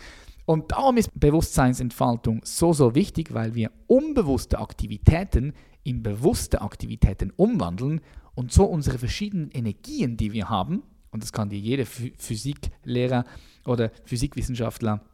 Und 0.45 0.71
darum 0.71 0.97
ist 0.97 1.11
Bewusstseinsentfaltung 1.13 2.41
so, 2.43 2.73
so 2.73 2.95
wichtig, 2.95 3.35
weil 3.35 3.53
wir 3.53 3.71
unbewusste 3.85 4.57
Aktivitäten 4.57 5.53
in 5.83 6.01
bewusste 6.01 6.61
Aktivitäten 6.61 7.31
umwandeln 7.35 8.01
und 8.33 8.51
so 8.51 8.65
unsere 8.65 8.97
verschiedenen 8.97 9.51
Energien, 9.51 10.17
die 10.17 10.33
wir 10.33 10.49
haben, 10.49 10.81
und 11.11 11.21
das 11.21 11.31
kann 11.31 11.49
dir 11.49 11.59
jeder 11.59 11.85
Physiklehrer 11.85 13.25
oder 13.65 13.91
Physikwissenschaftler 14.05 15.05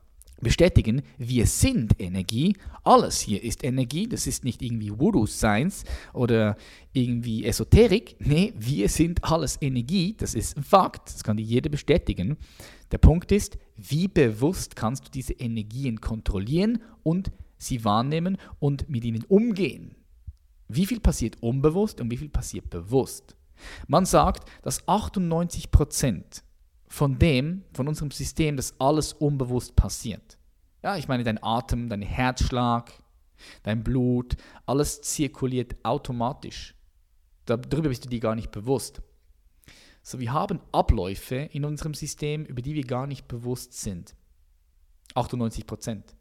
bestätigen, 0.42 1.02
wir 1.18 1.46
sind 1.48 2.00
Energie. 2.00 2.56
Alles 2.84 3.20
hier 3.22 3.44
ist 3.44 3.64
Energie. 3.64 4.08
Das 4.08 4.28
ist 4.28 4.44
nicht 4.44 4.62
irgendwie 4.62 4.92
Voodoo 4.98 5.26
Science 5.26 5.84
oder 6.14 6.58
irgendwie 6.94 7.46
Esoterik. 7.46 8.16
Nee, 8.20 8.54
wir 8.58 8.90
sind 8.90 9.24
alles 9.24 9.58
Energie. 9.62 10.16
Das 10.18 10.36
ist 10.36 10.60
Fakt. 10.60 11.14
Das 11.14 11.24
kann 11.24 11.38
dir 11.38 11.44
jeder 11.44 11.70
bestätigen. 11.70 12.38
Der 12.92 12.98
Punkt 12.98 13.32
ist, 13.32 13.58
wie 13.76 14.08
bewusst 14.08 14.76
kannst 14.76 15.08
du 15.08 15.12
diese 15.12 15.34
Energien 15.34 16.00
kontrollieren 16.02 16.82
und 17.04 17.32
sie 17.58 17.84
wahrnehmen 17.84 18.38
und 18.60 18.90
mit 18.90 19.04
ihnen 19.04 19.24
umgehen. 19.24 19.96
Wie 20.68 20.86
viel 20.86 21.00
passiert 21.00 21.42
unbewusst 21.42 22.02
und 22.02 22.12
wie 22.12 22.18
viel 22.18 22.30
passiert 22.30 22.70
bewusst? 22.70 23.36
Man 23.88 24.06
sagt, 24.06 24.50
dass 24.62 24.88
98 24.88 25.72
Prozent 25.72 26.44
von 26.96 27.20
dem, 27.20 27.66
von 27.74 27.90
unserem 27.90 28.10
System, 28.10 28.56
dass 28.56 28.80
alles 28.80 29.12
unbewusst 29.12 29.76
passiert. 29.76 30.38
Ja, 30.82 30.96
ich 30.96 31.10
meine, 31.10 31.26
dein 31.26 31.44
Atem, 31.44 31.90
dein 31.90 32.02
Herzschlag, 32.02 32.90
dein 33.64 33.84
Blut, 33.84 34.38
alles 34.66 35.02
zirkuliert 35.02 35.76
automatisch. 35.84 36.74
Darüber 37.46 37.90
bist 37.90 38.06
du 38.06 38.10
dir 38.10 38.22
gar 38.22 38.34
nicht 38.34 38.50
bewusst. 38.50 39.02
So, 40.04 40.22
wir 40.22 40.32
haben 40.32 40.62
Abläufe 40.72 41.36
in 41.36 41.66
unserem 41.66 41.94
System, 41.94 42.46
über 42.46 42.62
die 42.62 42.76
wir 42.76 42.86
gar 42.86 43.08
nicht 43.08 43.28
bewusst 43.28 43.74
sind. 43.74 44.16
98 45.16 45.68
Prozent. 45.68 46.16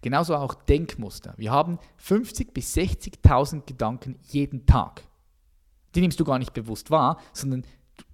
Genauso 0.00 0.36
auch 0.36 0.54
Denkmuster. 0.54 1.34
Wir 1.38 1.50
haben 1.50 1.80
50.000 2.06 2.52
bis 2.52 2.76
60.000 2.76 3.66
Gedanken 3.66 4.16
jeden 4.28 4.64
Tag. 4.64 5.02
Die 5.96 6.00
nimmst 6.00 6.20
du 6.20 6.24
gar 6.24 6.38
nicht 6.38 6.52
bewusst 6.52 6.92
wahr, 6.92 7.20
sondern 7.32 7.64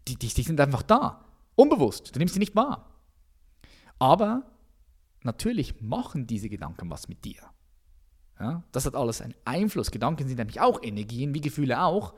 die, 0.08 0.16
die, 0.16 0.28
die 0.28 0.42
sind 0.42 0.58
einfach 0.58 0.82
da. 0.82 1.25
Unbewusst. 1.56 2.14
Du 2.14 2.18
nimmst 2.18 2.34
sie 2.34 2.40
nicht 2.40 2.54
wahr. 2.54 2.92
Aber 3.98 4.44
natürlich 5.22 5.80
machen 5.80 6.26
diese 6.26 6.48
Gedanken 6.48 6.90
was 6.90 7.08
mit 7.08 7.24
dir. 7.24 7.40
Ja, 8.38 8.62
das 8.72 8.84
hat 8.84 8.94
alles 8.94 9.22
einen 9.22 9.34
Einfluss. 9.44 9.90
Gedanken 9.90 10.28
sind 10.28 10.36
nämlich 10.36 10.60
auch 10.60 10.82
Energien, 10.82 11.34
wie 11.34 11.40
Gefühle 11.40 11.82
auch. 11.82 12.14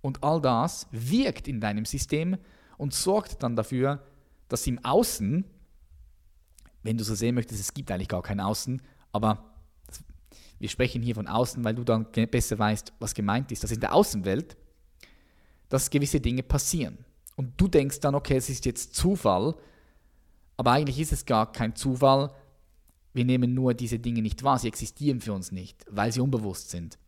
Und 0.00 0.24
all 0.24 0.40
das 0.40 0.88
wirkt 0.90 1.46
in 1.46 1.60
deinem 1.60 1.84
System 1.84 2.36
und 2.76 2.92
sorgt 2.92 3.42
dann 3.44 3.54
dafür, 3.54 4.04
dass 4.48 4.66
im 4.66 4.84
Außen, 4.84 5.44
wenn 6.82 6.98
du 6.98 7.04
so 7.04 7.14
sehen 7.14 7.36
möchtest, 7.36 7.60
es 7.60 7.72
gibt 7.72 7.92
eigentlich 7.92 8.08
gar 8.08 8.22
kein 8.22 8.40
Außen, 8.40 8.82
aber 9.12 9.52
wir 10.58 10.68
sprechen 10.68 11.02
hier 11.02 11.14
von 11.14 11.28
Außen, 11.28 11.62
weil 11.64 11.74
du 11.74 11.84
dann 11.84 12.10
besser 12.10 12.58
weißt, 12.58 12.92
was 12.98 13.14
gemeint 13.14 13.52
ist, 13.52 13.62
dass 13.62 13.70
in 13.70 13.80
der 13.80 13.94
Außenwelt, 13.94 14.56
dass 15.68 15.90
gewisse 15.90 16.20
Dinge 16.20 16.42
passieren. 16.42 16.98
Und 17.36 17.60
du 17.60 17.68
denkst 17.68 18.00
dann, 18.00 18.14
okay, 18.14 18.36
es 18.36 18.50
ist 18.50 18.66
jetzt 18.66 18.94
Zufall, 18.94 19.54
aber 20.56 20.72
eigentlich 20.72 21.00
ist 21.00 21.12
es 21.12 21.24
gar 21.24 21.50
kein 21.50 21.74
Zufall. 21.74 22.30
Wir 23.14 23.24
nehmen 23.24 23.54
nur 23.54 23.74
diese 23.74 23.98
Dinge 23.98 24.22
nicht 24.22 24.42
wahr, 24.42 24.58
sie 24.58 24.68
existieren 24.68 25.20
für 25.20 25.32
uns 25.32 25.52
nicht, 25.52 25.84
weil 25.90 26.12
sie 26.12 26.20
unbewusst 26.20 26.70
sind. 26.70 26.98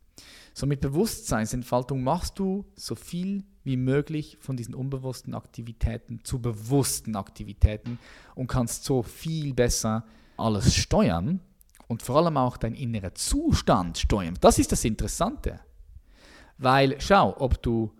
So 0.53 0.65
mit 0.65 0.79
Bewusstseinsentfaltung 0.81 2.01
machst 2.01 2.39
du 2.39 2.65
so 2.75 2.95
viel 2.95 3.43
wie 3.63 3.75
möglich 3.75 4.37
von 4.39 4.55
diesen 4.55 4.73
unbewussten 4.73 5.33
Aktivitäten 5.33 6.21
zu 6.23 6.39
bewussten 6.39 7.15
Aktivitäten 7.15 7.99
und 8.35 8.47
kannst 8.47 8.85
so 8.85 9.03
viel 9.03 9.53
besser 9.53 10.05
alles 10.37 10.73
steuern 10.75 11.41
und 11.87 12.03
vor 12.03 12.17
allem 12.17 12.37
auch 12.37 12.57
dein 12.57 12.75
innerer 12.75 13.13
Zustand 13.15 13.97
steuern. 13.97 14.37
Das 14.39 14.59
ist 14.59 14.71
das 14.71 14.85
Interessante. 14.85 15.59
Weil 16.57 17.01
schau, 17.01 17.35
ob 17.37 17.61
du 17.61 17.91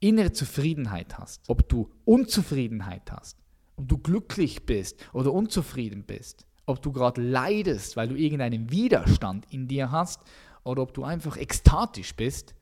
innere 0.00 0.32
Zufriedenheit 0.32 1.18
hast, 1.18 1.42
ob 1.48 1.68
du 1.68 1.90
Unzufriedenheit 2.04 3.12
hast, 3.12 3.38
ob 3.76 3.88
du 3.88 3.98
glücklich 3.98 4.66
bist 4.66 5.04
oder 5.12 5.32
unzufrieden 5.32 6.04
bist, 6.04 6.46
ob 6.66 6.82
du 6.82 6.92
gerade 6.92 7.22
leidest, 7.22 7.96
weil 7.96 8.08
du 8.08 8.16
irgendeinen 8.16 8.70
Widerstand 8.70 9.46
in 9.50 9.68
dir 9.68 9.90
hast 9.90 10.20
oder 10.64 10.82
ob 10.82 10.94
du 10.94 11.04
einfach 11.04 11.36
ekstatisch 11.36 12.14
bist, 12.14 12.54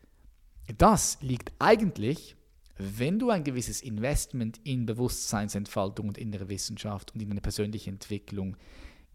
das 0.77 1.19
liegt 1.23 1.53
eigentlich, 1.59 2.37
wenn 2.77 3.19
du 3.19 3.31
ein 3.31 3.45
gewisses 3.45 3.81
Investment 3.81 4.61
in 4.65 4.87
Bewusstseinsentfaltung 4.87 6.09
und 6.09 6.19
innere 6.19 6.49
Wissenschaft 6.49 7.15
und 7.15 7.23
in 7.23 7.31
eine 7.31 7.41
persönliche 7.41 7.91
Entwicklung 7.91 8.57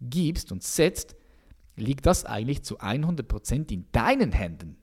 gibst 0.00 0.52
und 0.52 0.62
setzt, 0.62 1.16
liegt 1.76 2.06
das 2.06 2.24
eigentlich 2.24 2.62
zu 2.62 2.80
100% 2.80 3.72
in 3.72 3.86
deinen 3.92 4.32
Händen. 4.32 4.76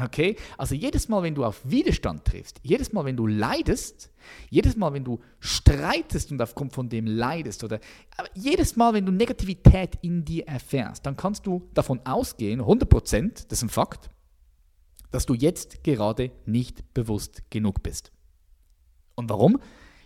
Okay? 0.00 0.36
Also 0.56 0.74
jedes 0.74 1.08
Mal, 1.08 1.22
wenn 1.22 1.34
du 1.34 1.44
auf 1.44 1.60
Widerstand 1.64 2.24
triffst, 2.24 2.60
jedes 2.62 2.92
Mal, 2.92 3.04
wenn 3.04 3.16
du 3.16 3.26
leidest, 3.26 4.10
jedes 4.48 4.76
Mal, 4.76 4.92
wenn 4.92 5.04
du 5.04 5.20
streitest 5.40 6.30
und 6.30 6.40
aufgrund 6.40 6.72
von 6.72 6.88
dem 6.88 7.06
leidest 7.06 7.64
oder 7.64 7.80
jedes 8.34 8.76
Mal, 8.76 8.94
wenn 8.94 9.04
du 9.04 9.12
Negativität 9.12 9.98
in 10.02 10.24
dir 10.24 10.46
erfährst, 10.46 11.04
dann 11.04 11.16
kannst 11.16 11.46
du 11.46 11.68
davon 11.74 12.00
ausgehen, 12.04 12.62
100%, 12.62 13.48
das 13.48 13.58
ist 13.58 13.62
ein 13.62 13.68
Fakt, 13.68 14.10
dass 15.10 15.26
du 15.26 15.34
jetzt 15.34 15.82
gerade 15.82 16.30
nicht 16.46 16.94
bewusst 16.94 17.42
genug 17.50 17.82
bist. 17.82 18.12
Und 19.16 19.28
warum? 19.30 19.58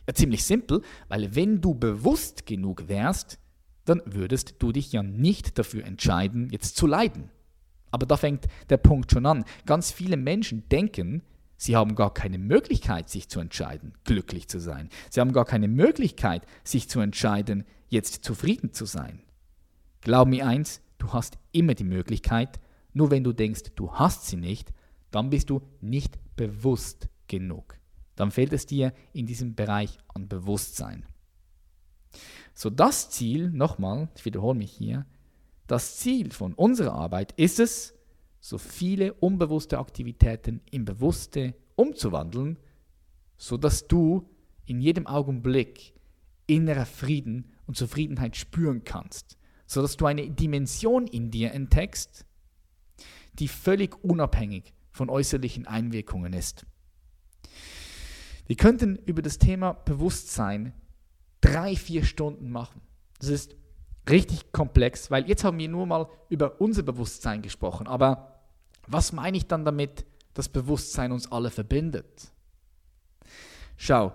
Ja, 0.08 0.14
ziemlich 0.14 0.44
simpel, 0.44 0.80
weil 1.08 1.34
wenn 1.34 1.60
du 1.60 1.74
bewusst 1.74 2.46
genug 2.46 2.88
wärst, 2.88 3.38
dann 3.84 4.00
würdest 4.06 4.54
du 4.58 4.72
dich 4.72 4.92
ja 4.92 5.02
nicht 5.02 5.58
dafür 5.58 5.84
entscheiden, 5.84 6.48
jetzt 6.50 6.76
zu 6.76 6.86
leiden. 6.86 7.30
Aber 7.92 8.06
da 8.06 8.16
fängt 8.16 8.46
der 8.70 8.78
Punkt 8.78 9.12
schon 9.12 9.26
an. 9.26 9.44
Ganz 9.66 9.92
viele 9.92 10.16
Menschen 10.16 10.68
denken, 10.68 11.22
sie 11.56 11.76
haben 11.76 11.94
gar 11.94 12.12
keine 12.12 12.38
Möglichkeit, 12.38 13.08
sich 13.08 13.28
zu 13.28 13.38
entscheiden, 13.38 13.94
glücklich 14.04 14.48
zu 14.48 14.58
sein. 14.58 14.88
Sie 15.10 15.20
haben 15.20 15.32
gar 15.32 15.44
keine 15.44 15.68
Möglichkeit, 15.68 16.44
sich 16.64 16.88
zu 16.88 16.98
entscheiden, 16.98 17.64
jetzt 17.88 18.24
zufrieden 18.24 18.72
zu 18.72 18.86
sein. 18.86 19.22
Glaub 20.00 20.26
mir 20.26 20.46
eins, 20.46 20.80
du 20.98 21.12
hast 21.12 21.38
immer 21.52 21.74
die 21.74 21.84
Möglichkeit, 21.84 22.58
nur 22.92 23.10
wenn 23.10 23.22
du 23.22 23.32
denkst, 23.32 23.74
du 23.76 23.92
hast 23.92 24.26
sie 24.26 24.36
nicht, 24.36 24.72
dann 25.10 25.30
bist 25.30 25.50
du 25.50 25.62
nicht 25.80 26.18
bewusst 26.34 27.08
genug. 27.28 27.78
Dann 28.16 28.30
fehlt 28.30 28.52
es 28.52 28.66
dir 28.66 28.92
in 29.12 29.26
diesem 29.26 29.54
Bereich 29.54 29.98
an 30.08 30.28
Bewusstsein. 30.28 31.06
So 32.54 32.70
das 32.70 33.10
Ziel, 33.10 33.50
nochmal, 33.50 34.08
ich 34.16 34.24
wiederhole 34.24 34.58
mich 34.58 34.72
hier, 34.72 35.06
das 35.66 35.96
Ziel 35.98 36.32
von 36.32 36.54
unserer 36.54 36.92
Arbeit 36.92 37.32
ist 37.32 37.60
es, 37.60 37.94
so 38.40 38.58
viele 38.58 39.14
unbewusste 39.14 39.78
Aktivitäten 39.78 40.60
in 40.70 40.84
bewusste 40.84 41.54
umzuwandeln, 41.76 42.58
sodass 43.36 43.86
du 43.86 44.28
in 44.66 44.80
jedem 44.80 45.06
Augenblick 45.06 45.94
innerer 46.46 46.86
Frieden 46.86 47.52
und 47.66 47.76
Zufriedenheit 47.76 48.36
spüren 48.36 48.84
kannst, 48.84 49.38
sodass 49.66 49.96
du 49.96 50.06
eine 50.06 50.28
Dimension 50.28 51.06
in 51.06 51.30
dir 51.30 51.52
entdeckst, 51.52 52.26
die 53.34 53.48
völlig 53.48 54.02
unabhängig 54.04 54.74
von 54.90 55.08
äußerlichen 55.08 55.66
Einwirkungen 55.66 56.32
ist. 56.32 56.66
Wir 58.46 58.56
könnten 58.56 58.96
über 58.96 59.22
das 59.22 59.38
Thema 59.38 59.72
Bewusstsein 59.72 60.74
drei, 61.40 61.76
vier 61.76 62.04
Stunden 62.04 62.50
machen. 62.50 62.82
Das 63.18 63.28
ist 63.28 63.56
richtig 64.08 64.52
komplex, 64.52 65.10
weil 65.10 65.28
jetzt 65.28 65.44
haben 65.44 65.58
wir 65.58 65.68
nur 65.68 65.86
mal 65.86 66.08
über 66.28 66.60
unser 66.60 66.82
Bewusstsein 66.82 67.42
gesprochen. 67.42 67.86
Aber 67.86 68.40
was 68.86 69.12
meine 69.12 69.36
ich 69.36 69.46
dann 69.46 69.64
damit, 69.64 70.04
dass 70.34 70.48
Bewusstsein 70.48 71.12
uns 71.12 71.30
alle 71.30 71.50
verbindet? 71.50 72.32
Schau, 73.76 74.12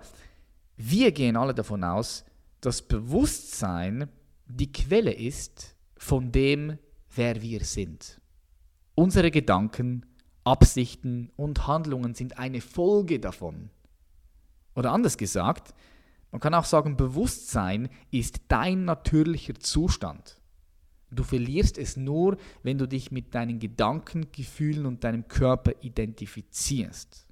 wir 0.76 1.12
gehen 1.12 1.36
alle 1.36 1.54
davon 1.54 1.84
aus, 1.84 2.24
dass 2.60 2.82
Bewusstsein 2.82 4.08
die 4.46 4.72
Quelle 4.72 5.12
ist 5.12 5.74
von 5.96 6.32
dem, 6.32 6.78
wer 7.14 7.42
wir 7.42 7.64
sind. 7.64 8.20
Unsere 8.94 9.30
Gedanken, 9.30 10.06
Absichten 10.44 11.30
und 11.36 11.66
Handlungen 11.66 12.14
sind 12.14 12.38
eine 12.38 12.60
Folge 12.60 13.20
davon. 13.20 13.70
Oder 14.74 14.92
anders 14.92 15.18
gesagt, 15.18 15.74
man 16.30 16.40
kann 16.40 16.54
auch 16.54 16.64
sagen, 16.64 16.96
Bewusstsein 16.96 17.88
ist 18.10 18.42
dein 18.48 18.84
natürlicher 18.84 19.54
Zustand. 19.54 20.40
Du 21.10 21.22
verlierst 21.22 21.78
es 21.78 21.96
nur, 21.96 22.36
wenn 22.62 22.76
du 22.76 22.86
dich 22.86 23.10
mit 23.10 23.34
deinen 23.34 23.58
Gedanken, 23.58 24.30
Gefühlen 24.30 24.84
und 24.84 25.04
deinem 25.04 25.26
Körper 25.26 25.72
identifizierst. 25.80 27.26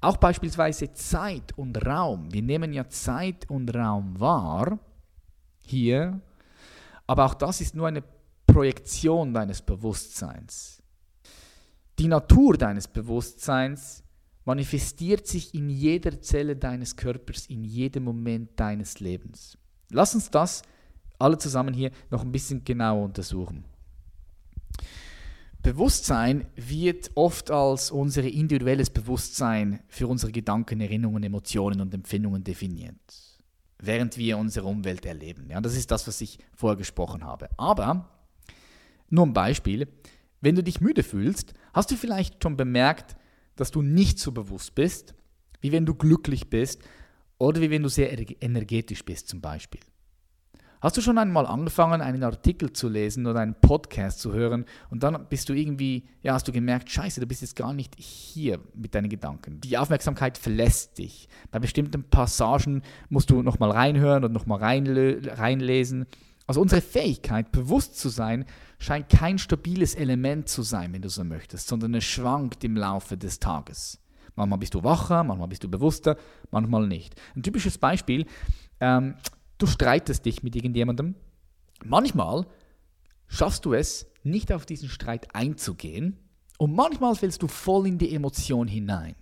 Auch 0.00 0.18
beispielsweise 0.18 0.92
Zeit 0.92 1.56
und 1.56 1.84
Raum. 1.86 2.32
Wir 2.32 2.42
nehmen 2.42 2.72
ja 2.72 2.88
Zeit 2.88 3.48
und 3.50 3.74
Raum 3.74 4.20
wahr, 4.20 4.78
hier, 5.58 6.20
aber 7.06 7.24
auch 7.24 7.34
das 7.34 7.60
ist 7.60 7.74
nur 7.74 7.88
eine 7.88 8.04
Projektion 8.46 9.32
deines 9.32 9.62
Bewusstseins. 9.62 10.82
Die 11.98 12.08
Natur 12.08 12.56
deines 12.56 12.86
Bewusstseins 12.86 14.04
manifestiert 14.48 15.26
sich 15.26 15.54
in 15.54 15.68
jeder 15.68 16.22
Zelle 16.22 16.56
deines 16.56 16.96
Körpers, 16.96 17.44
in 17.48 17.64
jedem 17.64 18.04
Moment 18.04 18.58
deines 18.58 18.98
Lebens. 18.98 19.58
Lass 19.90 20.14
uns 20.14 20.30
das 20.30 20.62
alle 21.18 21.36
zusammen 21.36 21.74
hier 21.74 21.90
noch 22.10 22.22
ein 22.22 22.32
bisschen 22.32 22.64
genauer 22.64 23.04
untersuchen. 23.04 23.64
Bewusstsein 25.62 26.46
wird 26.56 27.10
oft 27.14 27.50
als 27.50 27.90
unser 27.90 28.24
individuelles 28.24 28.88
Bewusstsein 28.88 29.80
für 29.86 30.06
unsere 30.06 30.32
Gedanken, 30.32 30.80
Erinnerungen, 30.80 31.24
Emotionen 31.24 31.82
und 31.82 31.92
Empfindungen 31.92 32.42
definiert. 32.42 32.96
während 33.80 34.16
wir 34.16 34.38
unsere 34.38 34.66
Umwelt 34.66 35.04
erleben. 35.04 35.50
Ja, 35.50 35.60
das 35.60 35.76
ist 35.76 35.90
das, 35.90 36.08
was 36.08 36.20
ich 36.22 36.38
vorher 36.54 36.76
gesprochen 36.76 37.22
habe. 37.22 37.48
Aber, 37.58 38.08
nur 39.10 39.26
ein 39.26 39.34
Beispiel, 39.34 39.86
wenn 40.40 40.56
du 40.56 40.62
dich 40.62 40.80
müde 40.80 41.02
fühlst, 41.02 41.54
hast 41.72 41.90
du 41.90 41.96
vielleicht 41.96 42.42
schon 42.42 42.56
bemerkt, 42.56 43.14
dass 43.60 43.70
du 43.70 43.82
nicht 43.82 44.18
so 44.18 44.32
bewusst 44.32 44.74
bist, 44.74 45.14
wie 45.60 45.72
wenn 45.72 45.86
du 45.86 45.94
glücklich 45.94 46.50
bist 46.50 46.82
oder 47.38 47.60
wie 47.60 47.70
wenn 47.70 47.82
du 47.82 47.88
sehr 47.88 48.12
energetisch 48.42 49.04
bist 49.04 49.28
zum 49.28 49.40
Beispiel. 49.40 49.80
Hast 50.80 50.96
du 50.96 51.00
schon 51.00 51.18
einmal 51.18 51.44
angefangen, 51.44 52.00
einen 52.00 52.22
Artikel 52.22 52.72
zu 52.72 52.88
lesen 52.88 53.26
oder 53.26 53.40
einen 53.40 53.60
Podcast 53.60 54.20
zu 54.20 54.32
hören 54.32 54.64
und 54.90 55.02
dann 55.02 55.26
bist 55.28 55.48
du 55.48 55.52
irgendwie, 55.52 56.04
ja, 56.22 56.34
hast 56.34 56.46
du 56.46 56.52
gemerkt, 56.52 56.88
scheiße, 56.88 57.20
du 57.20 57.26
bist 57.26 57.40
jetzt 57.40 57.56
gar 57.56 57.72
nicht 57.72 57.96
hier 57.98 58.60
mit 58.74 58.94
deinen 58.94 59.08
Gedanken. 59.08 59.60
Die 59.60 59.76
Aufmerksamkeit 59.76 60.38
verlässt 60.38 60.98
dich. 60.98 61.28
Bei 61.50 61.58
bestimmten 61.58 62.04
Passagen 62.04 62.82
musst 63.08 63.30
du 63.30 63.42
nochmal 63.42 63.72
reinhören 63.72 64.22
und 64.22 64.32
nochmal 64.32 64.60
reinlesen. 64.60 66.06
Also 66.48 66.62
unsere 66.62 66.80
Fähigkeit, 66.80 67.52
bewusst 67.52 67.98
zu 67.98 68.08
sein, 68.08 68.46
scheint 68.78 69.10
kein 69.10 69.38
stabiles 69.38 69.94
Element 69.94 70.48
zu 70.48 70.62
sein, 70.62 70.94
wenn 70.94 71.02
du 71.02 71.10
so 71.10 71.22
möchtest, 71.22 71.68
sondern 71.68 71.94
es 71.94 72.04
schwankt 72.04 72.64
im 72.64 72.74
Laufe 72.74 73.18
des 73.18 73.38
Tages. 73.38 74.00
Manchmal 74.34 74.58
bist 74.58 74.72
du 74.72 74.82
wacher, 74.82 75.24
manchmal 75.24 75.48
bist 75.48 75.62
du 75.62 75.68
bewusster, 75.68 76.16
manchmal 76.50 76.86
nicht. 76.86 77.20
Ein 77.36 77.42
typisches 77.42 77.76
Beispiel, 77.76 78.24
ähm, 78.80 79.16
du 79.58 79.66
streitest 79.66 80.24
dich 80.24 80.42
mit 80.42 80.56
irgendjemandem. 80.56 81.16
Manchmal 81.84 82.46
schaffst 83.26 83.66
du 83.66 83.74
es, 83.74 84.10
nicht 84.22 84.50
auf 84.50 84.64
diesen 84.64 84.88
Streit 84.88 85.34
einzugehen 85.34 86.16
und 86.56 86.74
manchmal 86.74 87.14
fällst 87.14 87.42
du 87.42 87.48
voll 87.48 87.86
in 87.86 87.98
die 87.98 88.14
Emotion 88.14 88.68
hinein. 88.68 89.16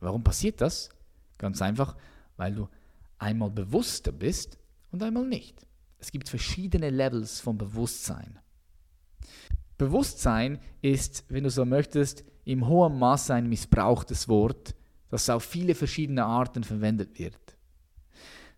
Warum 0.00 0.22
passiert 0.22 0.60
das? 0.60 0.90
Ganz 1.38 1.62
einfach, 1.62 1.96
weil 2.36 2.54
du 2.54 2.68
einmal 3.18 3.50
bewusster 3.50 4.12
bist 4.12 4.58
und 4.90 5.02
einmal 5.02 5.24
nicht. 5.24 5.65
Es 5.98 6.10
gibt 6.12 6.28
verschiedene 6.28 6.90
Levels 6.90 7.40
von 7.40 7.58
Bewusstsein. 7.58 8.38
Bewusstsein 9.78 10.58
ist, 10.82 11.24
wenn 11.28 11.44
du 11.44 11.50
so 11.50 11.64
möchtest, 11.64 12.24
im 12.44 12.66
hohen 12.66 12.98
Maße 12.98 13.34
ein 13.34 13.48
missbrauchtes 13.48 14.28
Wort, 14.28 14.74
das 15.08 15.28
auf 15.28 15.44
viele 15.44 15.74
verschiedene 15.74 16.24
Arten 16.24 16.64
verwendet 16.64 17.18
wird. 17.18 17.56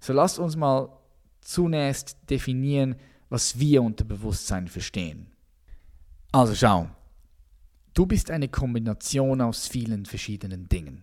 So 0.00 0.12
lasst 0.12 0.38
uns 0.38 0.56
mal 0.56 0.96
zunächst 1.40 2.16
definieren, 2.30 2.96
was 3.28 3.58
wir 3.58 3.82
unter 3.82 4.04
Bewusstsein 4.04 4.68
verstehen. 4.68 5.30
Also 6.32 6.54
schau, 6.54 6.88
du 7.94 8.06
bist 8.06 8.30
eine 8.30 8.48
Kombination 8.48 9.40
aus 9.40 9.66
vielen 9.66 10.06
verschiedenen 10.06 10.68
Dingen. 10.68 11.02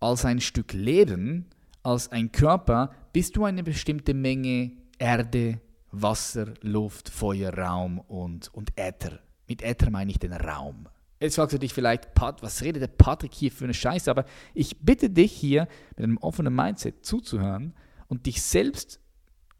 Als 0.00 0.24
ein 0.24 0.40
Stück 0.40 0.72
Leben, 0.72 1.46
als 1.82 2.10
ein 2.12 2.32
Körper, 2.32 2.92
bist 3.12 3.36
du 3.36 3.44
eine 3.44 3.62
bestimmte 3.62 4.14
Menge 4.14 4.72
Erde, 4.98 5.60
Wasser, 5.90 6.54
Luft, 6.62 7.08
Feuer, 7.08 7.56
Raum 7.56 7.98
und, 8.00 8.52
und 8.54 8.72
Äther. 8.76 9.20
Mit 9.46 9.62
Äther 9.62 9.90
meine 9.90 10.10
ich 10.10 10.18
den 10.18 10.32
Raum. 10.32 10.88
Jetzt 11.20 11.36
fragst 11.36 11.54
du 11.54 11.58
dich 11.58 11.74
vielleicht, 11.74 12.14
Pat, 12.14 12.42
was 12.42 12.62
redet 12.62 12.82
der 12.82 12.88
Patrick 12.88 13.34
hier 13.34 13.50
für 13.50 13.64
eine 13.64 13.74
Scheiße? 13.74 14.10
Aber 14.10 14.24
ich 14.54 14.78
bitte 14.80 15.10
dich 15.10 15.32
hier 15.32 15.66
mit 15.96 16.04
einem 16.04 16.18
offenen 16.18 16.54
Mindset 16.54 17.04
zuzuhören 17.04 17.74
und 18.06 18.26
dich 18.26 18.42
selbst 18.42 19.00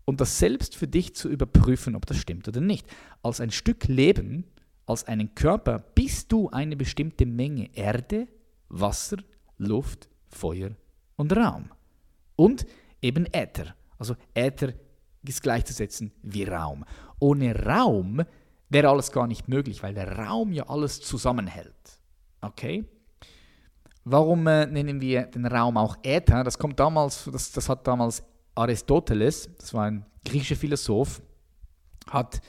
und 0.04 0.20
das 0.20 0.38
selbst 0.38 0.76
für 0.76 0.86
dich 0.88 1.14
zu 1.14 1.28
überprüfen, 1.28 1.94
ob 1.94 2.06
das 2.06 2.16
stimmt 2.16 2.48
oder 2.48 2.60
nicht. 2.60 2.86
Als 3.22 3.40
ein 3.40 3.50
Stück 3.50 3.88
Leben, 3.88 4.44
als 4.86 5.04
einen 5.04 5.34
Körper 5.34 5.80
bist 5.94 6.32
du 6.32 6.48
eine 6.48 6.76
bestimmte 6.76 7.26
Menge 7.26 7.68
Erde, 7.74 8.28
Wasser, 8.68 9.18
Luft, 9.58 10.08
Feuer 10.28 10.70
und 11.16 11.36
Raum. 11.36 11.70
Und 12.36 12.66
eben 13.02 13.26
Äther. 13.26 13.74
Also 13.98 14.14
Äther 14.32 14.72
ist 15.26 15.42
gleichzusetzen 15.42 16.12
wie 16.22 16.44
Raum. 16.44 16.84
Ohne 17.18 17.54
Raum 17.64 18.22
wäre 18.68 18.88
alles 18.88 19.12
gar 19.12 19.26
nicht 19.26 19.48
möglich, 19.48 19.82
weil 19.82 19.94
der 19.94 20.18
Raum 20.18 20.52
ja 20.52 20.68
alles 20.68 21.00
zusammenhält. 21.00 21.74
Okay? 22.40 22.84
Warum 24.04 24.46
äh, 24.46 24.66
nennen 24.66 25.00
wir 25.00 25.22
den 25.22 25.46
Raum 25.46 25.76
auch 25.76 25.96
Äther? 26.02 26.44
Das 26.44 26.58
kommt 26.58 26.78
damals, 26.80 27.28
das, 27.30 27.52
das 27.52 27.68
hat 27.68 27.86
damals 27.86 28.22
Aristoteles, 28.54 29.50
das 29.58 29.74
war 29.74 29.84
ein 29.84 30.06
griechischer 30.24 30.56
Philosoph, 30.56 31.20
hat 32.06 32.40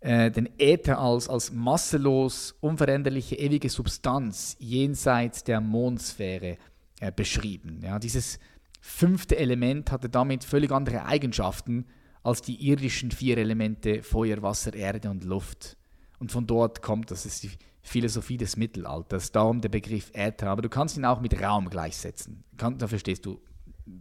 äh, 0.00 0.30
den 0.30 0.48
Äther 0.58 0.98
als, 0.98 1.28
als 1.28 1.50
masselos, 1.50 2.54
unveränderliche, 2.60 3.36
ewige 3.36 3.68
Substanz 3.68 4.56
jenseits 4.58 5.44
der 5.44 5.60
Mondsphäre 5.60 6.58
äh, 7.00 7.10
beschrieben. 7.10 7.80
Ja, 7.82 7.98
dieses 7.98 8.38
fünfte 8.86 9.38
Element 9.38 9.90
hatte 9.90 10.10
damit 10.10 10.44
völlig 10.44 10.70
andere 10.70 11.06
Eigenschaften 11.06 11.86
als 12.22 12.42
die 12.42 12.68
irdischen 12.68 13.10
vier 13.10 13.38
Elemente 13.38 14.02
Feuer, 14.02 14.42
Wasser, 14.42 14.74
Erde 14.74 15.08
und 15.08 15.24
Luft. 15.24 15.78
Und 16.18 16.30
von 16.30 16.46
dort 16.46 16.82
kommt, 16.82 17.10
das 17.10 17.24
ist 17.24 17.42
die 17.44 17.50
Philosophie 17.80 18.36
des 18.36 18.58
Mittelalters, 18.58 19.32
darum 19.32 19.62
der 19.62 19.70
Begriff 19.70 20.10
Äther. 20.12 20.48
Aber 20.48 20.60
du 20.60 20.68
kannst 20.68 20.98
ihn 20.98 21.06
auch 21.06 21.20
mit 21.22 21.40
Raum 21.40 21.70
gleichsetzen. 21.70 22.44
Kann, 22.58 22.76
da 22.76 22.86
verstehst 22.86 23.24
du, 23.24 23.40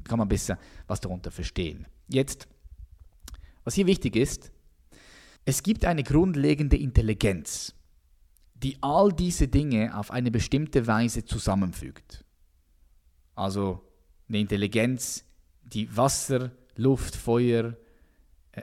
kann 0.04 0.20
man 0.20 0.28
besser 0.28 0.60
was 0.86 1.00
darunter 1.00 1.32
verstehen. 1.32 1.88
Jetzt, 2.10 2.50
was 3.64 3.76
hier 3.76 3.88
wichtig 3.88 4.18
ist, 4.18 4.52
es 5.46 5.64
gibt 5.64 5.86
eine 5.86 6.04
grundlegende 6.04 6.76
Intelligenz, 6.76 7.74
die 8.54 8.78
all 8.82 9.14
diese 9.14 9.48
Dinge 9.48 9.98
auf 9.98 10.12
eine 10.12 10.30
bestimmte 10.30 10.88
Weise 10.88 11.24
zusammenfügt. 11.24 12.26
Also 13.34 13.82
eine 14.28 14.40
Intelligenz, 14.40 15.26
die 15.62 15.96
Wasser, 15.96 16.52
Luft, 16.76 17.16
Feuer, 17.16 17.76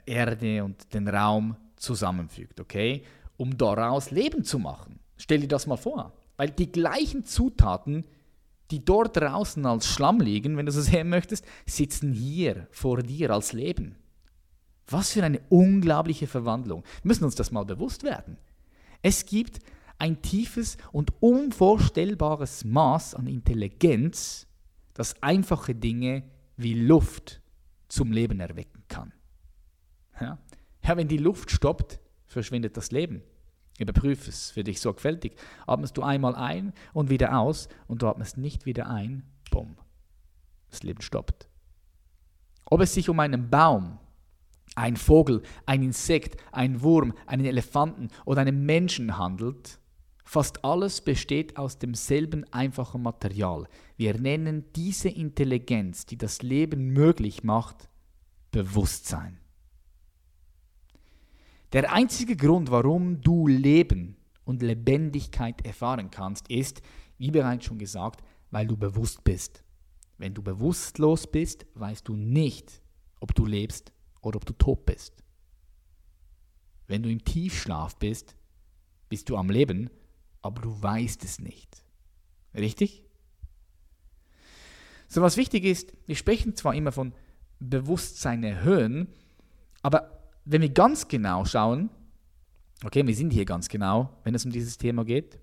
Erde 0.07 0.65
und 0.65 0.93
den 0.95 1.09
Raum 1.09 1.57
zusammenfügt, 1.77 2.61
okay? 2.61 3.05
Um 3.37 3.57
daraus 3.57 4.11
Leben 4.11 4.45
zu 4.45 4.59
machen. 4.59 5.01
Stell 5.17 5.41
dir 5.41 5.49
das 5.49 5.67
mal 5.67 5.77
vor. 5.77 6.13
Weil 6.37 6.51
die 6.51 6.71
gleichen 6.71 7.25
Zutaten, 7.25 8.05
die 8.71 8.85
dort 8.85 9.17
draußen 9.17 9.65
als 9.67 9.87
Schlamm 9.87 10.21
liegen, 10.21 10.57
wenn 10.57 10.67
du 10.67 10.73
so 10.73 10.81
sehen 10.81 11.09
möchtest, 11.09 11.45
sitzen 11.67 12.13
hier 12.13 12.69
vor 12.71 13.03
dir 13.03 13.31
als 13.31 13.53
Leben. 13.53 13.97
Was 14.87 15.13
für 15.13 15.23
eine 15.23 15.41
unglaubliche 15.49 16.27
Verwandlung. 16.27 16.83
Wir 17.03 17.09
müssen 17.09 17.25
uns 17.25 17.35
das 17.35 17.53
mal 17.53 17.65
bewusst 17.65 18.03
werden. 18.03 18.39
Es 19.03 19.27
gibt 19.27 19.61
ein 19.99 20.23
tiefes 20.23 20.79
und 20.93 21.13
unvorstellbares 21.21 22.65
Maß 22.65 23.15
an 23.15 23.27
Intelligenz, 23.27 24.47
das 25.01 25.23
einfache 25.23 25.75
Dinge 25.75 26.25
wie 26.59 26.75
Luft 26.75 27.41
zum 27.89 28.13
Leben 28.13 28.39
erwecken 28.39 28.85
kann. 28.87 29.15
Ja? 30.21 30.39
ja, 30.85 30.97
wenn 30.99 31.09
die 31.09 31.17
Luft 31.17 31.51
stoppt, 31.51 32.01
verschwindet 32.27 32.77
das 32.77 32.91
Leben. 32.91 33.23
Überprüfe 33.79 34.29
es 34.29 34.51
für 34.51 34.63
dich 34.63 34.79
sorgfältig. 34.79 35.37
Atmest 35.67 35.97
du 35.97 36.03
einmal 36.03 36.35
ein 36.35 36.75
und 36.93 37.09
wieder 37.09 37.39
aus 37.39 37.71
und 37.87 38.03
du 38.03 38.09
atmest 38.09 38.37
nicht 38.37 38.67
wieder 38.67 38.91
ein, 38.91 39.23
bumm, 39.51 39.79
das 40.69 40.83
Leben 40.83 41.01
stoppt. 41.01 41.49
Ob 42.67 42.83
es 42.83 42.93
sich 42.93 43.09
um 43.09 43.21
einen 43.21 43.49
Baum, 43.49 43.99
ein 44.75 44.99
Vogel, 44.99 45.41
ein 45.65 45.83
Insekt, 45.83 46.39
ein 46.53 46.83
Wurm, 46.83 47.15
einen 47.25 47.47
Elefanten 47.47 48.09
oder 48.27 48.43
einen 48.43 48.67
Menschen 48.67 49.17
handelt, 49.17 49.80
fast 50.31 50.65
alles 50.65 51.01
besteht 51.01 51.57
aus 51.57 51.81
demselben 51.81 52.45
einfachen 52.53 53.03
Material. 53.03 53.67
Wir 53.97 54.17
nennen 54.17 54.65
diese 54.77 55.09
Intelligenz, 55.09 56.07
die 56.07 56.17
das 56.17 56.43
Leben 56.43 56.91
möglich 56.91 57.43
macht, 57.43 57.89
Bewusstsein. 58.53 59.41
Der 61.73 61.93
einzige 61.93 62.37
Grund, 62.37 62.71
warum 62.71 63.21
du 63.21 63.49
Leben 63.49 64.17
und 64.45 64.63
Lebendigkeit 64.63 65.67
erfahren 65.67 66.13
kannst, 66.13 66.49
ist, 66.49 66.81
wie 67.19 67.33
bereits 67.33 67.65
schon 67.65 67.79
gesagt, 67.79 68.23
weil 68.53 68.69
du 68.69 68.77
bewusst 68.77 69.25
bist. 69.25 69.65
Wenn 70.17 70.33
du 70.33 70.43
bewusstlos 70.43 71.27
bist, 71.27 71.67
weißt 71.75 72.07
du 72.07 72.15
nicht, 72.15 72.81
ob 73.19 73.35
du 73.35 73.47
lebst 73.47 73.91
oder 74.21 74.37
ob 74.37 74.47
du 74.47 74.53
tot 74.53 74.87
bist. 74.87 75.25
Wenn 76.87 77.03
du 77.03 77.11
im 77.11 77.25
Tiefschlaf 77.25 77.97
bist, 77.97 78.37
bist 79.09 79.29
du 79.29 79.37
am 79.37 79.51
Leben, 79.51 79.91
aber 80.43 80.63
du 80.63 80.83
weißt 80.83 81.25
es 81.25 81.39
nicht. 81.39 81.83
Richtig? 82.55 83.05
So 85.09 85.23
was 85.23 85.37
wichtig 85.37 85.65
ist, 85.65 85.93
wir 86.07 86.17
sprechen 86.17 86.55
zwar 86.55 86.75
immer 86.75 86.93
von 86.93 87.13
Bewusstsein 87.59 88.43
erhöhen, 88.43 89.09
aber 89.83 90.21
wenn 90.45 90.63
wir 90.63 90.71
ganz 90.71 91.09
genau 91.09 91.45
schauen, 91.45 91.91
okay, 92.85 93.07
wir 93.07 93.15
sind 93.15 93.33
hier 93.33 93.45
ganz 93.45 93.69
genau, 93.69 94.17
wenn 94.25 94.35
es 94.35 94.45
um 94.45 94.51
dieses 94.51 94.79
Thema 94.79 95.05
geht, 95.05 95.39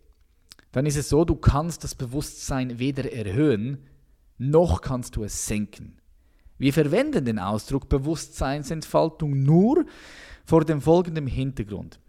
dann 0.71 0.85
ist 0.85 0.97
es 0.97 1.09
so, 1.09 1.25
du 1.25 1.35
kannst 1.35 1.83
das 1.83 1.95
Bewusstsein 1.95 2.79
weder 2.79 3.11
erhöhen, 3.11 3.87
noch 4.37 4.81
kannst 4.81 5.15
du 5.15 5.23
es 5.23 5.45
senken. 5.45 5.97
Wir 6.57 6.73
verwenden 6.73 7.25
den 7.25 7.39
Ausdruck 7.39 7.89
Bewusstseinsentfaltung 7.89 9.43
nur 9.43 9.85
vor 10.45 10.65
dem 10.65 10.81
folgenden 10.81 11.27
Hintergrund. 11.27 11.99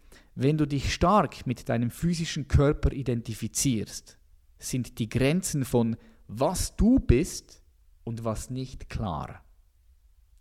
Wenn 0.40 0.56
du 0.56 0.68
dich 0.68 0.94
stark 0.94 1.48
mit 1.48 1.68
deinem 1.68 1.90
physischen 1.90 2.46
Körper 2.46 2.92
identifizierst, 2.92 4.18
sind 4.56 5.00
die 5.00 5.08
Grenzen 5.08 5.64
von 5.64 5.96
was 6.28 6.76
du 6.76 7.00
bist 7.00 7.60
und 8.04 8.22
was 8.22 8.48
nicht 8.48 8.88
klar. 8.88 9.44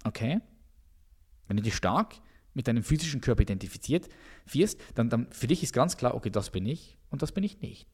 Okay? 0.03 0.39
Wenn 1.47 1.57
du 1.57 1.63
dich 1.63 1.75
stark 1.75 2.13
mit 2.53 2.67
deinem 2.67 2.83
physischen 2.83 3.21
Körper 3.21 3.41
identifiziert 3.41 4.07
wirst, 4.45 4.79
dann, 4.93 5.09
dann 5.09 5.31
für 5.31 5.47
dich 5.47 5.63
ist 5.63 5.73
ganz 5.73 5.97
klar, 5.97 6.13
okay, 6.13 6.29
das 6.29 6.51
bin 6.51 6.67
ich 6.67 6.99
und 7.09 7.23
das 7.23 7.31
bin 7.31 7.43
ich 7.43 7.59
nicht. 7.61 7.89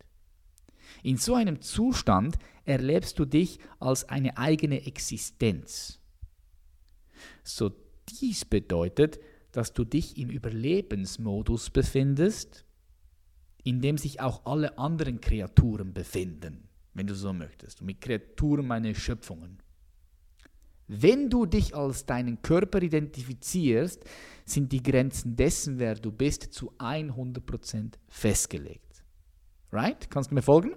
In 1.04 1.16
so 1.16 1.36
einem 1.36 1.62
Zustand 1.62 2.38
erlebst 2.66 3.18
du 3.18 3.24
dich 3.24 3.60
als 3.80 4.10
eine 4.10 4.38
eigene 4.38 4.86
Existenz. 4.86 6.02
So 7.44 7.72
dies 8.10 8.44
bedeutet, 8.44 9.22
dass 9.54 9.72
du 9.72 9.86
dich 9.86 10.18
im 10.18 10.30
Überlebensmodus 10.30 11.70
befindest, 11.70 12.66
in 13.64 13.82
dem 13.82 13.98
sich 13.98 14.20
auch 14.20 14.46
alle 14.46 14.78
anderen 14.78 15.22
Kreaturen 15.22 15.94
befinden, 15.94 16.68
wenn 16.94 17.08
du 17.08 17.16
so 17.16 17.32
möchtest. 17.32 17.80
Und 17.80 17.88
mit 17.88 18.02
Kreaturen 18.02 18.68
meine 18.68 18.94
Schöpfungen. 18.94 19.60
Wenn 20.88 21.30
du 21.30 21.46
dich 21.46 21.76
als 21.76 22.06
deinen 22.06 22.42
Körper 22.42 22.82
identifizierst, 22.82 24.04
sind 24.44 24.72
die 24.72 24.84
Grenzen 24.84 25.36
dessen, 25.36 25.80
wer 25.80 25.96
du 25.96 26.12
bist, 26.12 26.52
zu 26.52 26.74
100% 26.74 27.94
festgelegt. 28.10 29.04
Right? 29.72 30.10
Kannst 30.10 30.32
du 30.32 30.36
mir 30.36 30.42
folgen? 30.42 30.76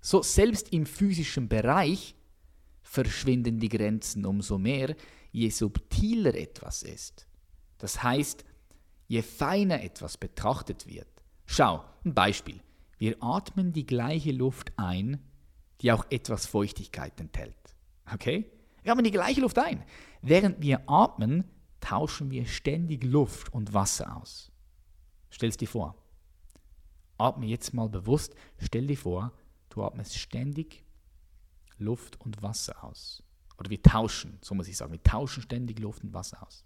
So, 0.00 0.22
selbst 0.22 0.72
im 0.72 0.84
physischen 0.84 1.48
Bereich 1.48 2.14
verschwinden 2.82 3.58
die 3.58 3.68
Grenzen 3.68 4.26
umso 4.26 4.58
mehr, 4.58 4.94
je 5.32 5.48
subtiler 5.48 6.34
etwas 6.34 6.82
ist. 6.82 7.25
Das 7.78 8.02
heißt, 8.02 8.44
je 9.08 9.22
feiner 9.22 9.82
etwas 9.82 10.16
betrachtet 10.16 10.86
wird. 10.86 11.08
Schau, 11.46 11.84
ein 12.04 12.14
Beispiel. 12.14 12.60
Wir 12.98 13.16
atmen 13.22 13.72
die 13.72 13.86
gleiche 13.86 14.32
Luft 14.32 14.72
ein, 14.76 15.22
die 15.80 15.92
auch 15.92 16.06
etwas 16.10 16.46
Feuchtigkeit 16.46 17.20
enthält. 17.20 17.76
Okay? 18.12 18.50
Wir 18.82 18.92
atmen 18.92 19.04
die 19.04 19.10
gleiche 19.10 19.40
Luft 19.40 19.58
ein. 19.58 19.84
Während 20.22 20.60
wir 20.62 20.88
atmen, 20.88 21.44
tauschen 21.80 22.30
wir 22.30 22.46
ständig 22.46 23.04
Luft 23.04 23.52
und 23.52 23.74
Wasser 23.74 24.16
aus. 24.16 24.50
Stell 25.30 25.50
es 25.50 25.56
dir 25.56 25.68
vor. 25.68 25.94
Atme 27.18 27.46
jetzt 27.46 27.74
mal 27.74 27.88
bewusst. 27.88 28.34
Stell 28.58 28.86
dir 28.86 28.96
vor, 28.96 29.32
du 29.70 29.82
atmest 29.84 30.18
ständig 30.18 30.84
Luft 31.78 32.20
und 32.20 32.42
Wasser 32.42 32.82
aus. 32.82 33.22
Oder 33.58 33.70
wir 33.70 33.82
tauschen, 33.82 34.38
so 34.42 34.54
muss 34.54 34.68
ich 34.68 34.76
sagen, 34.76 34.92
wir 34.92 35.02
tauschen 35.02 35.42
ständig 35.42 35.78
Luft 35.78 36.02
und 36.02 36.12
Wasser 36.12 36.46
aus. 36.46 36.65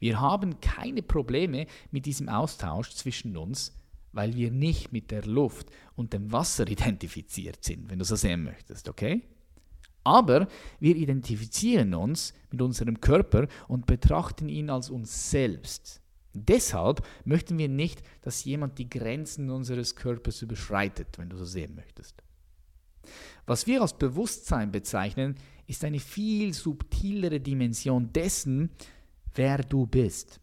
Wir 0.00 0.20
haben 0.20 0.58
keine 0.60 1.02
Probleme 1.02 1.66
mit 1.92 2.06
diesem 2.06 2.28
Austausch 2.28 2.90
zwischen 2.90 3.36
uns, 3.36 3.76
weil 4.12 4.34
wir 4.34 4.50
nicht 4.50 4.92
mit 4.92 5.12
der 5.12 5.24
Luft 5.24 5.68
und 5.94 6.12
dem 6.12 6.32
Wasser 6.32 6.66
identifiziert 6.68 7.62
sind, 7.62 7.88
wenn 7.88 8.00
du 8.00 8.04
so 8.04 8.16
sehen 8.16 8.42
möchtest, 8.42 8.88
okay? 8.88 9.22
Aber 10.02 10.48
wir 10.80 10.96
identifizieren 10.96 11.94
uns 11.94 12.32
mit 12.50 12.62
unserem 12.62 13.00
Körper 13.00 13.46
und 13.68 13.86
betrachten 13.86 14.48
ihn 14.48 14.70
als 14.70 14.88
uns 14.88 15.30
selbst. 15.30 16.00
Deshalb 16.32 17.06
möchten 17.24 17.58
wir 17.58 17.68
nicht, 17.68 18.02
dass 18.22 18.44
jemand 18.44 18.78
die 18.78 18.88
Grenzen 18.88 19.50
unseres 19.50 19.96
Körpers 19.96 20.42
überschreitet, 20.42 21.18
wenn 21.18 21.28
du 21.28 21.36
so 21.36 21.44
sehen 21.44 21.74
möchtest. 21.74 22.22
Was 23.46 23.66
wir 23.66 23.82
als 23.82 23.98
Bewusstsein 23.98 24.70
bezeichnen, 24.70 25.34
ist 25.66 25.84
eine 25.84 25.98
viel 25.98 26.54
subtilere 26.54 27.40
Dimension 27.40 28.12
dessen, 28.12 28.70
wer 29.34 29.58
du 29.58 29.86
bist. 29.86 30.40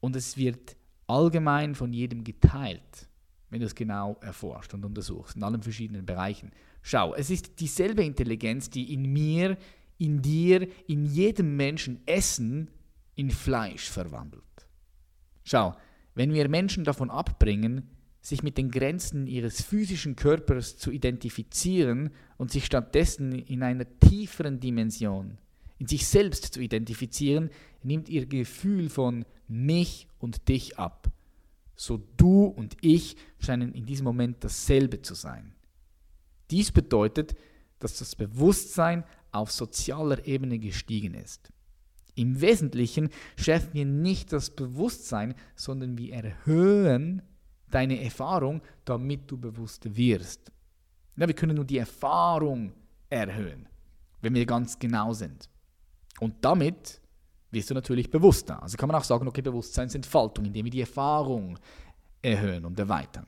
Und 0.00 0.16
es 0.16 0.36
wird 0.36 0.76
allgemein 1.06 1.74
von 1.74 1.92
jedem 1.92 2.24
geteilt, 2.24 3.08
wenn 3.50 3.60
du 3.60 3.66
es 3.66 3.74
genau 3.74 4.16
erforscht 4.20 4.74
und 4.74 4.84
untersuchst, 4.84 5.36
in 5.36 5.42
allen 5.42 5.62
verschiedenen 5.62 6.06
Bereichen. 6.06 6.52
Schau, 6.82 7.14
es 7.14 7.30
ist 7.30 7.60
dieselbe 7.60 8.04
Intelligenz, 8.04 8.70
die 8.70 8.92
in 8.92 9.12
mir, 9.12 9.56
in 9.98 10.22
dir, 10.22 10.68
in 10.86 11.06
jedem 11.06 11.56
Menschen 11.56 12.00
Essen 12.06 12.70
in 13.14 13.30
Fleisch 13.30 13.90
verwandelt. 13.90 14.44
Schau, 15.44 15.74
wenn 16.14 16.32
wir 16.32 16.48
Menschen 16.48 16.84
davon 16.84 17.10
abbringen, 17.10 17.88
sich 18.20 18.42
mit 18.42 18.58
den 18.58 18.70
Grenzen 18.70 19.26
ihres 19.26 19.62
physischen 19.62 20.16
Körpers 20.16 20.76
zu 20.76 20.90
identifizieren 20.90 22.10
und 22.36 22.50
sich 22.50 22.66
stattdessen 22.66 23.32
in 23.32 23.62
einer 23.62 23.86
tieferen 24.00 24.60
Dimension, 24.60 25.38
in 25.78 25.86
sich 25.86 26.06
selbst 26.06 26.52
zu 26.52 26.60
identifizieren, 26.60 27.50
nimmt 27.82 28.08
ihr 28.08 28.26
Gefühl 28.26 28.88
von 28.88 29.24
mich 29.46 30.06
und 30.18 30.48
dich 30.48 30.78
ab. 30.78 31.08
So 31.74 32.02
du 32.16 32.44
und 32.44 32.76
ich 32.80 33.16
scheinen 33.38 33.72
in 33.72 33.86
diesem 33.86 34.04
Moment 34.04 34.42
dasselbe 34.42 35.00
zu 35.02 35.14
sein. 35.14 35.54
Dies 36.50 36.72
bedeutet, 36.72 37.36
dass 37.78 37.98
das 37.98 38.16
Bewusstsein 38.16 39.04
auf 39.30 39.52
sozialer 39.52 40.26
Ebene 40.26 40.58
gestiegen 40.58 41.14
ist. 41.14 41.52
Im 42.14 42.40
Wesentlichen 42.40 43.10
schärfen 43.36 43.74
wir 43.74 43.84
nicht 43.84 44.32
das 44.32 44.50
Bewusstsein, 44.50 45.34
sondern 45.54 45.96
wir 45.96 46.14
erhöhen 46.14 47.22
deine 47.70 48.02
Erfahrung, 48.02 48.60
damit 48.84 49.30
du 49.30 49.36
bewusst 49.36 49.96
wirst. 49.96 50.50
Ja, 51.16 51.28
wir 51.28 51.34
können 51.34 51.56
nur 51.56 51.64
die 51.64 51.78
Erfahrung 51.78 52.72
erhöhen, 53.08 53.68
wenn 54.20 54.34
wir 54.34 54.46
ganz 54.46 54.78
genau 54.78 55.12
sind. 55.12 55.48
Und 56.18 56.34
damit 56.40 57.00
wirst 57.50 57.70
du 57.70 57.74
natürlich 57.74 58.10
bewusster. 58.10 58.62
Also 58.62 58.76
kann 58.76 58.88
man 58.88 58.96
auch 58.96 59.04
sagen, 59.04 59.26
okay, 59.26 59.42
Bewusstseinsentfaltung, 59.42 60.44
indem 60.44 60.64
wir 60.64 60.70
die 60.70 60.80
Erfahrung 60.80 61.58
erhöhen 62.22 62.64
und 62.64 62.78
erweitern. 62.78 63.26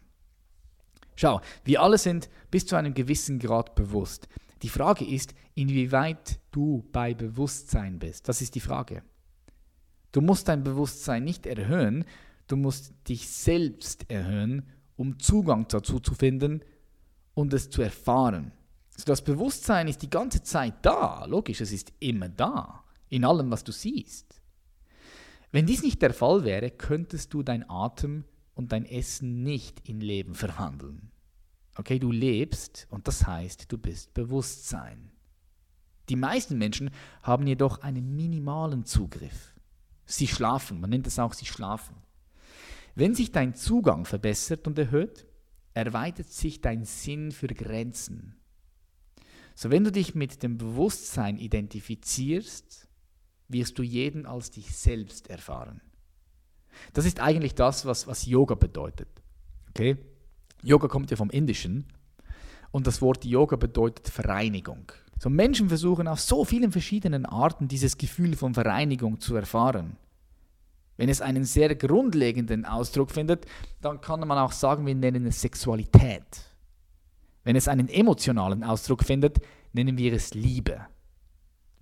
Schau, 1.17 1.41
wir 1.65 1.83
alle 1.83 1.99
sind 1.99 2.29
bis 2.51 2.67
zu 2.67 2.77
einem 2.77 2.95
gewissen 2.95 3.39
Grad 3.39 3.75
bewusst. 3.75 4.29
Die 4.63 4.69
Frage 4.69 5.05
ist, 5.05 5.35
inwieweit 5.55 6.39
du 6.51 6.85
bei 6.93 7.15
Bewusstsein 7.15 7.99
bist. 7.99 8.29
Das 8.29 8.41
ist 8.43 8.55
die 8.55 8.61
Frage. 8.61 9.03
Du 10.13 10.21
musst 10.21 10.49
dein 10.49 10.63
Bewusstsein 10.63 11.25
nicht 11.25 11.47
erhöhen, 11.47 12.05
Du 12.51 12.57
musst 12.57 12.93
dich 13.09 13.29
selbst 13.29 14.11
erhöhen, 14.11 14.67
um 14.97 15.21
Zugang 15.21 15.69
dazu 15.69 16.01
zu 16.01 16.15
finden 16.15 16.65
und 17.33 17.55
es 17.55 17.71
zu 17.71 17.81
erfahren. 17.81 18.51
Also 18.95 19.05
das 19.05 19.23
Bewusstsein 19.23 19.87
ist 19.87 20.03
die 20.03 20.11
ganze 20.11 20.43
Zeit 20.43 20.75
da. 20.83 21.27
Logisch, 21.27 21.61
es 21.61 21.71
ist 21.71 21.93
immer 22.01 22.29
da. 22.29 22.80
In 23.11 23.25
allem, 23.25 23.51
was 23.51 23.65
du 23.65 23.73
siehst. 23.73 24.41
Wenn 25.53 25.67
dies 25.67 25.83
nicht 25.83 26.01
der 26.01 26.15
Fall 26.15 26.45
wäre, 26.45 26.71
könntest 26.71 27.35
du 27.35 27.43
dein 27.43 27.69
Atem 27.69 28.25
und 28.55 28.73
dein 28.73 28.87
Essen 28.87 29.43
nicht 29.43 29.89
in 29.89 30.01
Leben 30.01 30.35
verwandeln. 30.35 31.11
Okay, 31.75 31.99
du 31.99 32.13
lebst 32.13 32.87
und 32.91 33.09
das 33.09 33.27
heißt, 33.27 33.71
du 33.71 33.79
bist 33.79 34.15
Bewusstsein. 34.15 35.11
Die 36.09 36.17
meisten 36.17 36.59
Menschen 36.59 36.91
haben 37.23 37.47
jedoch 37.47 37.83
einen 37.83 38.17
minimalen 38.17 38.85
Zugriff. 38.85 39.55
Sie 40.05 40.27
schlafen, 40.27 40.81
man 40.81 40.91
nennt 40.91 41.07
es 41.07 41.19
auch, 41.19 41.33
sie 41.33 41.47
schlafen. 41.47 41.97
Wenn 42.95 43.15
sich 43.15 43.33
dein 43.33 43.55
Zugang 43.55 44.05
verbessert 44.05 44.67
und 44.67 44.79
erhöht, 44.79 45.27
erweitert 45.73 46.31
sich 46.31 46.61
dein 46.61 46.85
Sinn 46.85 47.31
für 47.33 47.47
Grenzen. 47.47 48.37
So 49.55 49.71
wenn 49.71 49.85
du 49.85 49.93
dich 49.93 50.15
mit 50.15 50.43
dem 50.43 50.59
Bewusstsein 50.59 51.39
identifizierst, 51.39 52.90
wirst 53.53 53.79
du 53.79 53.83
jeden 53.83 54.27
als 54.27 54.51
dich 54.51 54.75
selbst 54.75 55.29
erfahren. 55.29 55.81
Das 56.93 57.05
ist 57.05 57.21
eigentlich 57.21 57.55
das, 57.55 57.85
was, 57.85 58.07
was 58.07 58.27
Yoga 58.27 58.55
bedeutet. 58.55 59.09
Okay? 59.71 59.97
Yoga 60.63 60.89
kommt 60.89 61.11
ja 61.11 61.17
vom 61.17 61.31
Indischen 61.31 61.87
und 62.71 62.87
das 62.87 63.03
Wort 63.03 63.25
Yoga 63.25 63.57
bedeutet 63.57 64.09
Vereinigung. 64.09 64.93
So 65.19 65.29
Menschen 65.29 65.69
versuchen 65.69 66.09
auf 66.09 66.21
so 66.21 66.45
vielen 66.45 66.73
verschiedenen 66.73 67.27
Arten 67.27 67.69
dieses 67.69 67.99
Gefühl 67.99 68.37
von 68.37 68.55
Vereinigung 68.55 69.21
zu 69.21 69.35
erfahren. 69.37 69.97
Wenn 70.97 71.09
es 71.09 71.21
einen 71.21 71.45
sehr 71.45 71.75
grundlegenden 71.75 72.65
Ausdruck 72.65 73.11
findet, 73.11 73.47
dann 73.81 74.01
kann 74.01 74.27
man 74.27 74.39
auch 74.39 74.53
sagen, 74.53 74.87
wir 74.87 74.95
nennen 74.95 75.27
es 75.27 75.41
Sexualität. 75.41 76.43
Wenn 77.43 77.57
es 77.57 77.69
einen 77.69 77.89
emotionalen 77.89 78.63
Ausdruck 78.63 79.05
findet, 79.05 79.39
nennen 79.73 79.97
wir 79.97 80.13
es 80.13 80.35
Liebe. 80.35 80.87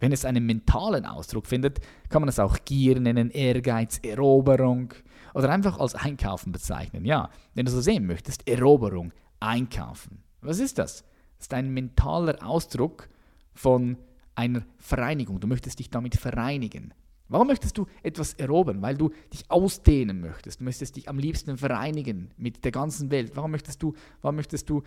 Wenn 0.01 0.13
es 0.13 0.25
einen 0.25 0.47
mentalen 0.47 1.05
Ausdruck 1.05 1.47
findet, 1.47 1.81
kann 2.09 2.23
man 2.23 2.29
es 2.29 2.39
auch 2.39 2.59
Gier 2.65 3.01
nennen, 3.01 3.31
Ehrgeiz, 3.31 3.99
Eroberung 4.03 4.95
oder 5.35 5.51
einfach 5.51 5.79
als 5.79 5.95
Einkaufen 5.95 6.53
bezeichnen. 6.53 7.05
Ja, 7.05 7.31
wenn 7.55 7.67
du 7.67 7.73
so 7.73 7.81
sehen 7.81 8.07
möchtest, 8.07 8.49
Eroberung, 8.49 9.13
Einkaufen. 9.41 10.23
Was 10.41 10.59
ist 10.59 10.79
das? 10.79 11.05
Das 11.39 11.47
ist 11.47 11.55
ein 11.55 11.71
mentaler 11.71 12.45
Ausdruck 12.45 13.09
von 13.55 13.97
einer 14.35 14.63
Vereinigung. 14.79 15.41
Du 15.41 15.49
möchtest 15.49 15.81
dich 15.81 15.91
damit 15.91 16.15
vereinigen. 16.15 16.95
Warum 17.29 17.49
möchtest 17.49 17.77
du 17.77 17.87
etwas 18.03 18.35
erobern? 18.35 18.81
Weil 18.81 18.97
du 18.97 19.11
dich 19.33 19.51
ausdehnen 19.51 20.21
möchtest. 20.21 20.61
Du 20.61 20.65
möchtest 20.65 20.97
dich 20.97 21.09
am 21.09 21.19
liebsten 21.19 21.59
vereinigen 21.59 22.31
mit 22.37 22.65
der 22.65 22.73
ganzen 22.73 23.11
Welt. 23.11 23.33
Warum 23.35 23.51
möchtest 23.51 23.83
du, 23.83 23.95
warum 24.23 24.37
möchtest 24.37 24.71
du, 24.71 24.83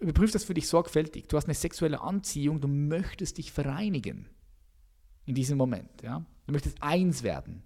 überprüf 0.00 0.32
das 0.32 0.44
für 0.44 0.54
dich 0.54 0.68
sorgfältig. 0.68 1.28
Du 1.28 1.36
hast 1.36 1.44
eine 1.44 1.54
sexuelle 1.54 2.00
Anziehung, 2.00 2.60
du 2.60 2.66
möchtest 2.68 3.38
dich 3.38 3.52
vereinigen. 3.52 4.26
In 5.26 5.34
diesem 5.34 5.58
Moment, 5.58 6.02
ja. 6.02 6.24
Du 6.46 6.52
möchtest 6.52 6.82
eins 6.82 7.22
werden. 7.22 7.62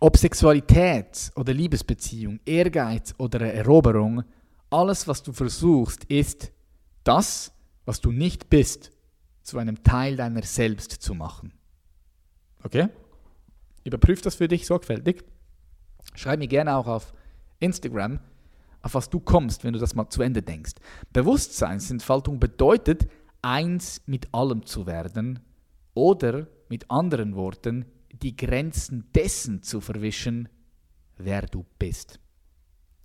Ob 0.00 0.16
Sexualität 0.16 1.30
oder 1.36 1.52
Liebesbeziehung, 1.52 2.40
Ehrgeiz 2.46 3.14
oder 3.18 3.40
Eroberung, 3.52 4.24
alles, 4.70 5.06
was 5.06 5.22
du 5.22 5.34
versuchst, 5.34 6.04
ist 6.04 6.50
das, 7.04 7.52
was 7.84 8.00
du 8.00 8.10
nicht 8.10 8.48
bist, 8.48 8.90
zu 9.42 9.58
einem 9.58 9.82
Teil 9.82 10.16
deiner 10.16 10.42
selbst 10.42 10.92
zu 10.92 11.14
machen. 11.14 11.52
Okay? 12.62 12.88
Überprüf 13.84 14.22
das 14.22 14.36
für 14.36 14.48
dich 14.48 14.66
sorgfältig. 14.66 15.24
Schreib 16.14 16.38
mir 16.38 16.48
gerne 16.48 16.76
auch 16.76 16.86
auf 16.86 17.12
Instagram, 17.60 18.20
auf 18.82 18.94
was 18.94 19.10
du 19.10 19.20
kommst, 19.20 19.64
wenn 19.64 19.72
du 19.72 19.78
das 19.78 19.94
mal 19.94 20.08
zu 20.08 20.22
Ende 20.22 20.42
denkst. 20.42 20.74
Bewusstseinsentfaltung 21.12 22.38
bedeutet, 22.40 23.08
eins 23.40 24.02
mit 24.06 24.32
allem 24.32 24.66
zu 24.66 24.86
werden 24.86 25.40
oder 25.94 26.48
mit 26.68 26.90
anderen 26.90 27.34
Worten, 27.34 27.86
die 28.12 28.36
Grenzen 28.36 29.10
dessen 29.14 29.62
zu 29.62 29.80
verwischen, 29.80 30.48
wer 31.18 31.42
du 31.42 31.64
bist. 31.78 32.20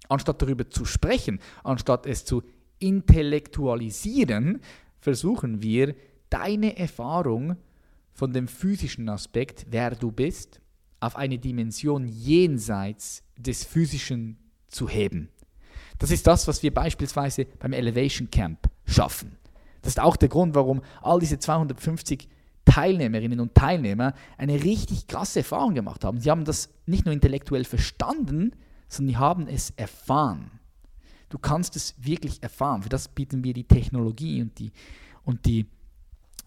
Anstatt 0.10 0.42
darüber 0.42 0.70
zu 0.70 0.86
sprechen, 0.86 1.40
anstatt 1.64 2.06
es 2.06 2.24
zu 2.24 2.44
intellektualisieren, 2.80 4.62
versuchen 5.00 5.62
wir, 5.62 5.96
deine 6.30 6.78
Erfahrung 6.78 7.58
von 8.14 8.34
dem 8.34 8.48
physischen 8.48 9.10
Aspekt, 9.10 9.68
wer 9.70 9.92
du 9.92 10.12
bist, 10.12 10.62
auf 11.00 11.16
eine 11.16 11.38
Dimension 11.38 12.08
jenseits 12.08 13.24
des 13.38 13.64
Physischen 13.64 14.38
zu 14.68 14.90
heben. 14.90 15.30
Das 16.00 16.12
ist 16.12 16.28
das, 16.28 16.48
was 16.48 16.64
wir 16.64 16.74
beispielsweise 16.74 17.46
beim 17.46 17.74
Elevation 17.74 18.30
Camp 18.30 18.70
schaffen. 18.86 19.38
Das 19.82 19.94
ist 19.94 20.00
auch 20.00 20.16
der 20.16 20.30
Grund, 20.30 20.56
warum 20.56 20.82
all 21.02 21.20
diese 21.20 21.40
250 21.40 22.28
Teilnehmerinnen 22.66 23.40
und 23.40 23.56
Teilnehmer 23.56 24.14
eine 24.38 24.64
richtig 24.64 25.08
krasse 25.08 25.40
Erfahrung 25.40 25.74
gemacht 25.74 26.04
haben. 26.04 26.20
Sie 26.20 26.30
haben 26.30 26.44
das 26.44 26.70
nicht 26.86 27.06
nur 27.06 27.14
intellektuell 27.14 27.64
verstanden, 27.64 28.52
sondern 28.90 29.14
sie 29.14 29.18
haben 29.18 29.48
es 29.48 29.72
erfahren. 29.72 30.52
Du 31.30 31.38
kannst 31.38 31.76
es 31.76 31.96
wirklich 31.98 32.44
erfahren. 32.44 32.84
Für 32.84 32.90
das 32.90 33.08
bieten 33.08 33.44
wir 33.44 33.54
die 33.54 33.64
Technologie 33.64 34.42
und, 34.42 34.60
die, 34.60 34.72
und 35.24 35.46
die, 35.46 35.66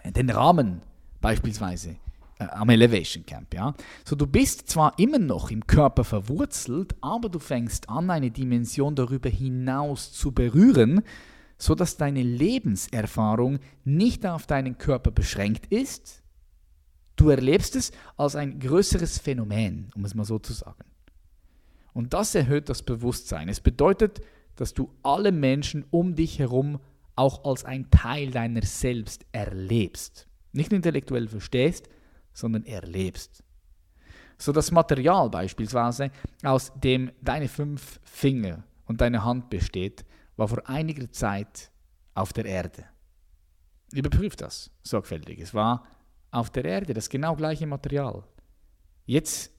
den 0.04 0.30
Rahmen 0.30 0.82
beispielsweise 1.20 1.96
am 2.40 2.70
Elevation 2.70 3.24
Camp. 3.24 3.54
Ja? 3.54 3.74
So, 4.04 4.16
du 4.16 4.26
bist 4.26 4.68
zwar 4.68 4.98
immer 4.98 5.18
noch 5.18 5.50
im 5.50 5.66
Körper 5.66 6.04
verwurzelt, 6.04 6.94
aber 7.00 7.28
du 7.28 7.38
fängst 7.38 7.88
an, 7.88 8.10
eine 8.10 8.30
Dimension 8.30 8.94
darüber 8.94 9.28
hinaus 9.28 10.12
zu 10.12 10.32
berühren, 10.32 11.02
sodass 11.58 11.96
deine 11.96 12.22
Lebenserfahrung 12.22 13.58
nicht 13.84 14.26
auf 14.26 14.46
deinen 14.46 14.78
Körper 14.78 15.10
beschränkt 15.10 15.66
ist. 15.66 16.22
Du 17.16 17.28
erlebst 17.28 17.76
es 17.76 17.92
als 18.16 18.34
ein 18.34 18.58
größeres 18.58 19.18
Phänomen, 19.18 19.90
um 19.94 20.04
es 20.04 20.14
mal 20.14 20.24
so 20.24 20.38
zu 20.38 20.54
sagen. 20.54 20.84
Und 21.92 22.14
das 22.14 22.34
erhöht 22.34 22.68
das 22.68 22.82
Bewusstsein. 22.82 23.48
Es 23.48 23.60
bedeutet, 23.60 24.20
dass 24.56 24.72
du 24.72 24.90
alle 25.02 25.32
Menschen 25.32 25.84
um 25.90 26.14
dich 26.14 26.38
herum 26.38 26.80
auch 27.16 27.44
als 27.44 27.64
ein 27.64 27.90
Teil 27.90 28.30
deiner 28.30 28.62
selbst 28.62 29.26
erlebst. 29.32 30.26
Nicht 30.52 30.72
intellektuell 30.72 31.28
verstehst, 31.28 31.88
sondern 32.40 32.64
erlebst. 32.64 33.44
So 34.38 34.52
das 34.52 34.70
Material 34.70 35.28
beispielsweise, 35.28 36.10
aus 36.42 36.72
dem 36.74 37.12
deine 37.20 37.48
fünf 37.48 38.00
Finger 38.02 38.64
und 38.86 39.00
deine 39.00 39.22
Hand 39.22 39.50
besteht, 39.50 40.04
war 40.36 40.48
vor 40.48 40.66
einiger 40.68 41.12
Zeit 41.12 41.70
auf 42.14 42.32
der 42.32 42.46
Erde. 42.46 42.86
Überprüft 43.92 44.40
das 44.40 44.70
sorgfältig. 44.82 45.40
Es 45.40 45.52
war 45.52 45.86
auf 46.30 46.48
der 46.50 46.64
Erde 46.64 46.94
das 46.94 47.10
genau 47.10 47.36
gleiche 47.36 47.66
Material. 47.66 48.24
Jetzt 49.04 49.52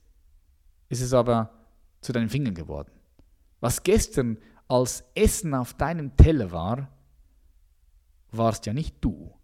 ist 0.89 1.01
es 1.01 1.13
aber 1.13 1.53
zu 2.01 2.11
deinen 2.11 2.29
Fingern 2.29 2.55
geworden. 2.55 2.91
Was 3.59 3.83
gestern 3.83 4.37
als 4.67 5.03
Essen 5.13 5.53
auf 5.53 5.75
deinem 5.75 6.15
Teller 6.17 6.51
war, 6.51 6.87
warst 8.31 8.65
ja 8.65 8.73
nicht 8.73 8.95
du. 9.01 9.37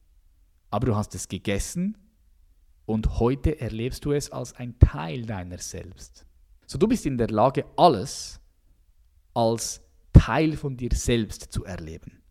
Aber 0.72 0.88
du 0.88 0.96
hast 0.96 1.14
es 1.14 1.28
gegessen 1.28 1.98
und 2.88 3.20
heute 3.20 3.60
erlebst 3.60 4.06
du 4.06 4.14
es 4.14 4.32
als 4.32 4.56
ein 4.56 4.80
Teil 4.80 5.26
deiner 5.26 5.58
selbst. 5.58 6.26
So 6.66 6.78
du 6.78 6.88
bist 6.88 7.06
in 7.06 7.18
der 7.18 7.28
Lage, 7.28 7.66
alles 7.76 8.40
als 9.34 9.82
Teil 10.14 10.56
von 10.56 10.78
dir 10.78 10.90
selbst 10.94 11.52
zu 11.52 11.66
erleben. 11.66 12.24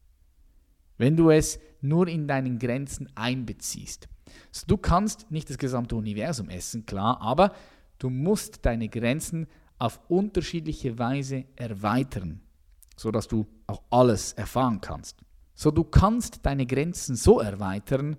Wenn 0.96 1.14
du 1.14 1.30
es 1.30 1.60
nur 1.82 2.08
in 2.08 2.26
deinen 2.26 2.58
Grenzen 2.58 3.08
einbeziehst. 3.14 4.08
So, 4.50 4.64
du 4.66 4.78
kannst 4.78 5.30
nicht 5.30 5.50
das 5.50 5.58
gesamte 5.58 5.94
Universum 5.94 6.48
essen, 6.48 6.86
klar, 6.86 7.20
aber 7.20 7.54
du 7.98 8.08
musst 8.08 8.64
deine 8.64 8.88
Grenzen 8.88 9.46
auf 9.78 10.00
unterschiedliche 10.08 10.98
Weise 10.98 11.44
erweitern, 11.54 12.40
sodass 12.96 13.28
du 13.28 13.46
auch 13.66 13.82
alles 13.90 14.32
erfahren 14.32 14.80
kannst. 14.80 15.18
So 15.54 15.70
du 15.70 15.84
kannst 15.84 16.40
deine 16.46 16.66
Grenzen 16.66 17.14
so 17.14 17.40
erweitern, 17.40 18.16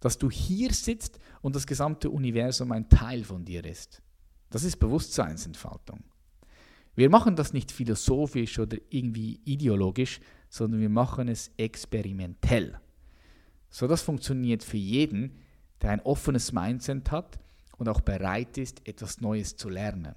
dass 0.00 0.18
du 0.18 0.30
hier 0.30 0.72
sitzt 0.72 1.18
und 1.42 1.56
das 1.56 1.66
gesamte 1.66 2.10
Universum 2.10 2.72
ein 2.72 2.88
Teil 2.88 3.24
von 3.24 3.44
dir 3.44 3.64
ist. 3.64 4.02
Das 4.50 4.64
ist 4.64 4.76
Bewusstseinsentfaltung. 4.76 6.04
Wir 6.94 7.10
machen 7.10 7.36
das 7.36 7.52
nicht 7.52 7.70
philosophisch 7.70 8.58
oder 8.58 8.76
irgendwie 8.90 9.40
ideologisch, 9.44 10.20
sondern 10.48 10.80
wir 10.80 10.88
machen 10.88 11.28
es 11.28 11.50
experimentell. 11.56 12.80
So 13.70 13.86
das 13.86 14.02
funktioniert 14.02 14.64
für 14.64 14.78
jeden, 14.78 15.38
der 15.80 15.90
ein 15.90 16.00
offenes 16.00 16.52
Mindset 16.52 17.10
hat 17.10 17.38
und 17.76 17.88
auch 17.88 18.00
bereit 18.00 18.58
ist, 18.58 18.86
etwas 18.88 19.20
Neues 19.20 19.56
zu 19.56 19.68
lernen. 19.68 20.14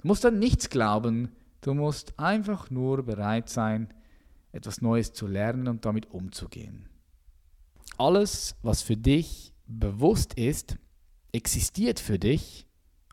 Du 0.00 0.08
musst 0.08 0.24
an 0.24 0.38
nichts 0.38 0.70
glauben, 0.70 1.32
du 1.60 1.74
musst 1.74 2.18
einfach 2.18 2.70
nur 2.70 3.02
bereit 3.02 3.48
sein, 3.48 3.92
etwas 4.52 4.80
Neues 4.80 5.12
zu 5.12 5.26
lernen 5.26 5.68
und 5.68 5.84
damit 5.84 6.10
umzugehen. 6.10 6.88
Alles, 7.98 8.56
was 8.62 8.80
für 8.80 8.96
dich 8.96 9.52
bewusst 9.68 10.34
ist, 10.34 10.78
existiert 11.32 12.00
für 12.00 12.18
dich 12.18 12.66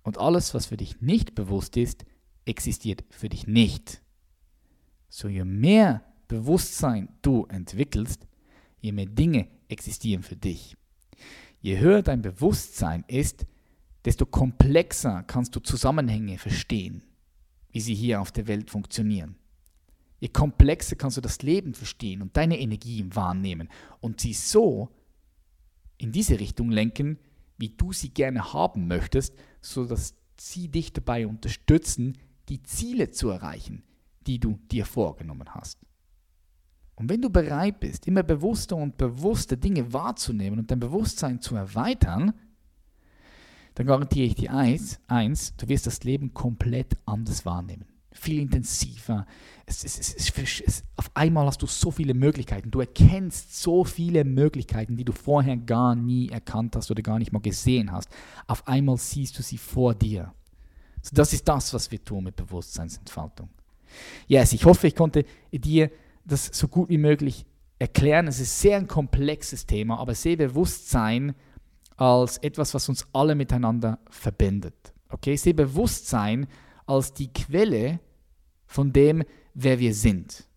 und 0.04 0.18
alles, 0.18 0.54
was 0.54 0.68
für 0.68 0.78
dich 0.78 1.02
nicht 1.02 1.36
bewusst 1.36 1.78
ist, 1.78 2.06
existiert 2.46 3.04
für 3.10 3.30
dich 3.30 3.46
nicht. 3.46 4.02
So 5.10 5.28
je 5.28 5.44
mehr 5.44 6.04
Bewusstsein 6.28 7.10
du 7.22 7.46
entwickelst, 7.46 8.28
je 8.80 8.92
mehr 8.92 9.06
Dinge 9.06 9.48
existieren 9.68 10.24
für 10.24 10.36
dich. 10.36 10.76
Je 11.60 11.80
höher 11.80 12.02
dein 12.02 12.22
Bewusstsein 12.22 13.04
ist, 13.08 13.46
desto 14.06 14.26
komplexer 14.26 15.24
kannst 15.24 15.56
du 15.56 15.60
Zusammenhänge 15.60 16.38
verstehen, 16.38 17.04
wie 17.72 17.82
sie 17.82 17.96
hier 17.96 18.22
auf 18.22 18.32
der 18.32 18.48
Welt 18.48 18.70
funktionieren. 18.70 19.36
Je 20.20 20.30
komplexer 20.30 20.96
kannst 20.96 21.18
du 21.18 21.22
das 21.22 21.42
Leben 21.42 21.74
verstehen 21.74 22.22
und 22.22 22.38
deine 22.38 22.60
Energie 22.60 23.06
wahrnehmen 23.10 23.70
und 24.00 24.22
sie 24.22 24.34
so 24.34 24.90
in 25.98 26.12
diese 26.12 26.40
Richtung 26.40 26.72
lenken, 26.72 27.20
wie 27.58 27.70
du 27.70 27.94
sie 27.94 28.10
gerne 28.10 28.54
haben 28.54 28.88
möchtest, 28.88 29.34
sodass 29.62 30.16
sie 30.38 30.68
dich 30.68 30.94
dabei 30.94 31.28
unterstützen, 31.28 32.18
die 32.50 32.62
Ziele 32.64 33.12
zu 33.12 33.30
erreichen, 33.30 33.84
die 34.28 34.40
du 34.40 34.60
dir 34.72 34.86
vorgenommen 34.86 35.50
hast. 35.54 35.80
Und 36.96 37.10
wenn 37.10 37.22
du 37.22 37.30
bereit 37.30 37.80
bist, 37.80 38.08
immer 38.08 38.24
bewusster 38.24 38.76
und 38.76 38.98
bewusster 38.98 39.58
Dinge 39.58 39.92
wahrzunehmen 39.92 40.60
und 40.60 40.72
dein 40.72 40.80
Bewusstsein 40.80 41.42
zu 41.42 41.56
erweitern, 41.56 42.34
dann 43.76 43.88
garantiere 43.88 44.28
ich 44.28 44.36
dir 44.36 44.54
eins, 44.54 45.02
eins, 45.08 45.56
du 45.58 45.68
wirst 45.68 45.88
das 45.88 46.04
Leben 46.04 46.34
komplett 46.34 46.96
anders 47.06 47.46
wahrnehmen. 47.46 47.86
Viel 48.18 48.40
intensiver. 48.40 49.28
Es, 49.66 49.84
es, 49.84 50.00
es, 50.00 50.84
auf 50.96 51.12
einmal 51.14 51.46
hast 51.48 51.62
du 51.62 51.68
so 51.68 51.92
viele 51.92 52.14
Möglichkeiten. 52.14 52.72
Du 52.72 52.80
erkennst 52.80 53.62
so 53.62 53.84
viele 53.84 54.24
Möglichkeiten, 54.24 54.96
die 54.96 55.04
du 55.04 55.12
vorher 55.12 55.58
gar 55.58 55.96
nie 55.96 56.30
erkannt 56.30 56.76
hast 56.76 56.90
oder 56.92 57.02
gar 57.02 57.20
nicht 57.20 57.34
mal 57.34 57.40
gesehen 57.42 57.92
hast. 57.92 58.10
Auf 58.48 58.68
einmal 58.68 58.98
siehst 58.98 59.38
du 59.38 59.44
sie 59.44 59.58
vor 59.58 59.94
dir. 59.94 60.34
So, 61.02 61.12
das 61.14 61.34
ist 61.34 61.48
das, 61.48 61.74
was 61.74 61.92
wir 61.92 62.04
tun 62.04 62.24
mit 62.24 62.36
Bewusstseinsentfaltung. 62.36 63.50
Yes, 64.28 64.54
ich 64.54 64.66
hoffe, 64.66 64.88
ich 64.88 64.96
konnte 64.96 65.26
dir 65.52 65.92
das 66.26 66.46
so 66.54 66.68
gut 66.68 66.90
wie 66.90 66.98
möglich 66.98 67.46
erklären. 67.80 68.28
Es 68.28 68.40
ist 68.40 68.60
sehr 68.60 68.78
ein 68.78 68.88
komplexes 68.88 69.66
Thema, 69.66 70.00
aber 70.00 70.16
sehe 70.16 70.38
Bewusstsein 70.38 71.36
als 71.98 72.38
etwas, 72.40 72.74
was 72.74 72.90
uns 72.90 73.06
alle 73.14 73.36
miteinander 73.36 74.00
verbindet. 74.10 74.94
Okay, 75.10 75.36
sehe 75.36 75.54
Bewusstsein 75.54 76.48
als 76.86 77.14
die 77.14 77.32
Quelle 77.32 78.00
von 78.68 78.94
dem, 78.94 79.24
wer 79.54 79.80
wir 79.80 79.94
sind. 79.94 80.48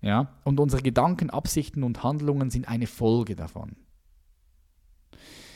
Ja, 0.00 0.38
und 0.44 0.60
unsere 0.60 0.82
Gedanken, 0.82 1.30
Absichten 1.30 1.82
und 1.82 2.02
Handlungen 2.02 2.50
sind 2.50 2.68
eine 2.68 2.86
Folge 2.86 3.34
davon. 3.34 3.76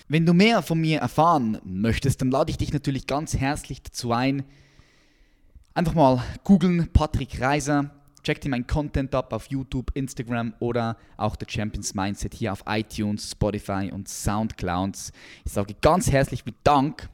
Wenn 0.08 0.26
du 0.26 0.34
mehr 0.34 0.62
von 0.62 0.80
mir 0.80 0.98
erfahren 0.98 1.58
möchtest, 1.64 2.20
dann 2.20 2.30
lade 2.30 2.50
ich 2.50 2.58
dich 2.58 2.72
natürlich 2.72 3.06
ganz 3.06 3.36
herzlich 3.36 3.82
dazu 3.82 4.12
ein, 4.12 4.44
einfach 5.74 5.94
mal 5.94 6.22
googeln 6.44 6.92
Patrick 6.92 7.40
Reiser, 7.40 7.90
check 8.22 8.40
dir 8.40 8.50
meinen 8.50 8.66
Content 8.66 9.14
ab 9.14 9.32
auf 9.32 9.46
YouTube, 9.46 9.90
Instagram 9.94 10.54
oder 10.58 10.96
auch 11.16 11.36
der 11.36 11.48
Champions 11.48 11.94
Mindset 11.94 12.34
hier 12.34 12.52
auf 12.52 12.64
iTunes, 12.66 13.30
Spotify 13.30 13.90
und 13.92 14.08
Soundclouds. 14.08 15.12
Ich 15.44 15.52
sage 15.52 15.74
ganz 15.80 16.10
herzlichen 16.10 16.54
Dank, 16.64 17.08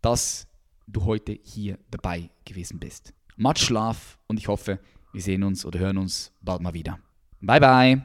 dass 0.00 0.46
du 0.86 1.04
heute 1.04 1.38
hier 1.42 1.78
dabei 1.90 2.30
gewesen 2.44 2.78
bist. 2.78 3.12
Much 3.36 3.58
Schlaf 3.58 4.18
und 4.26 4.38
ich 4.38 4.48
hoffe, 4.48 4.78
wir 5.12 5.22
sehen 5.22 5.42
uns 5.42 5.64
oder 5.64 5.78
hören 5.78 5.98
uns 5.98 6.32
bald 6.40 6.60
mal 6.60 6.74
wieder. 6.74 6.98
Bye 7.40 7.60
bye. 7.60 8.02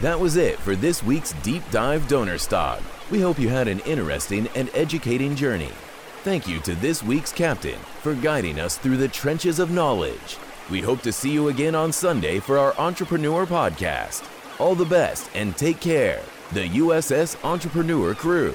That 0.00 0.20
was 0.20 0.36
it 0.36 0.58
for 0.58 0.74
this 0.76 1.02
week's 1.02 1.32
Deep 1.42 1.62
Dive 1.70 2.06
Donnerstag. 2.08 2.82
We 3.10 3.20
hope 3.20 3.38
you 3.38 3.48
had 3.48 3.68
an 3.68 3.80
interesting 3.80 4.48
and 4.54 4.68
educating 4.74 5.34
journey. 5.34 5.72
Thank 6.24 6.46
you 6.46 6.58
to 6.60 6.74
this 6.74 7.02
week's 7.02 7.32
captain 7.32 7.78
for 8.02 8.14
guiding 8.14 8.58
us 8.58 8.76
through 8.76 8.96
the 8.96 9.08
trenches 9.08 9.58
of 9.58 9.70
knowledge. 9.70 10.36
We 10.70 10.80
hope 10.80 11.02
to 11.02 11.12
see 11.12 11.30
you 11.30 11.48
again 11.48 11.74
on 11.74 11.92
Sunday 11.92 12.38
for 12.38 12.58
our 12.58 12.74
Entrepreneur 12.78 13.46
podcast. 13.46 14.28
All 14.58 14.74
the 14.74 14.84
best 14.84 15.30
and 15.34 15.56
take 15.56 15.80
care. 15.80 16.20
The 16.52 16.68
USS 16.68 17.42
Entrepreneur 17.44 18.14
Crew. 18.14 18.54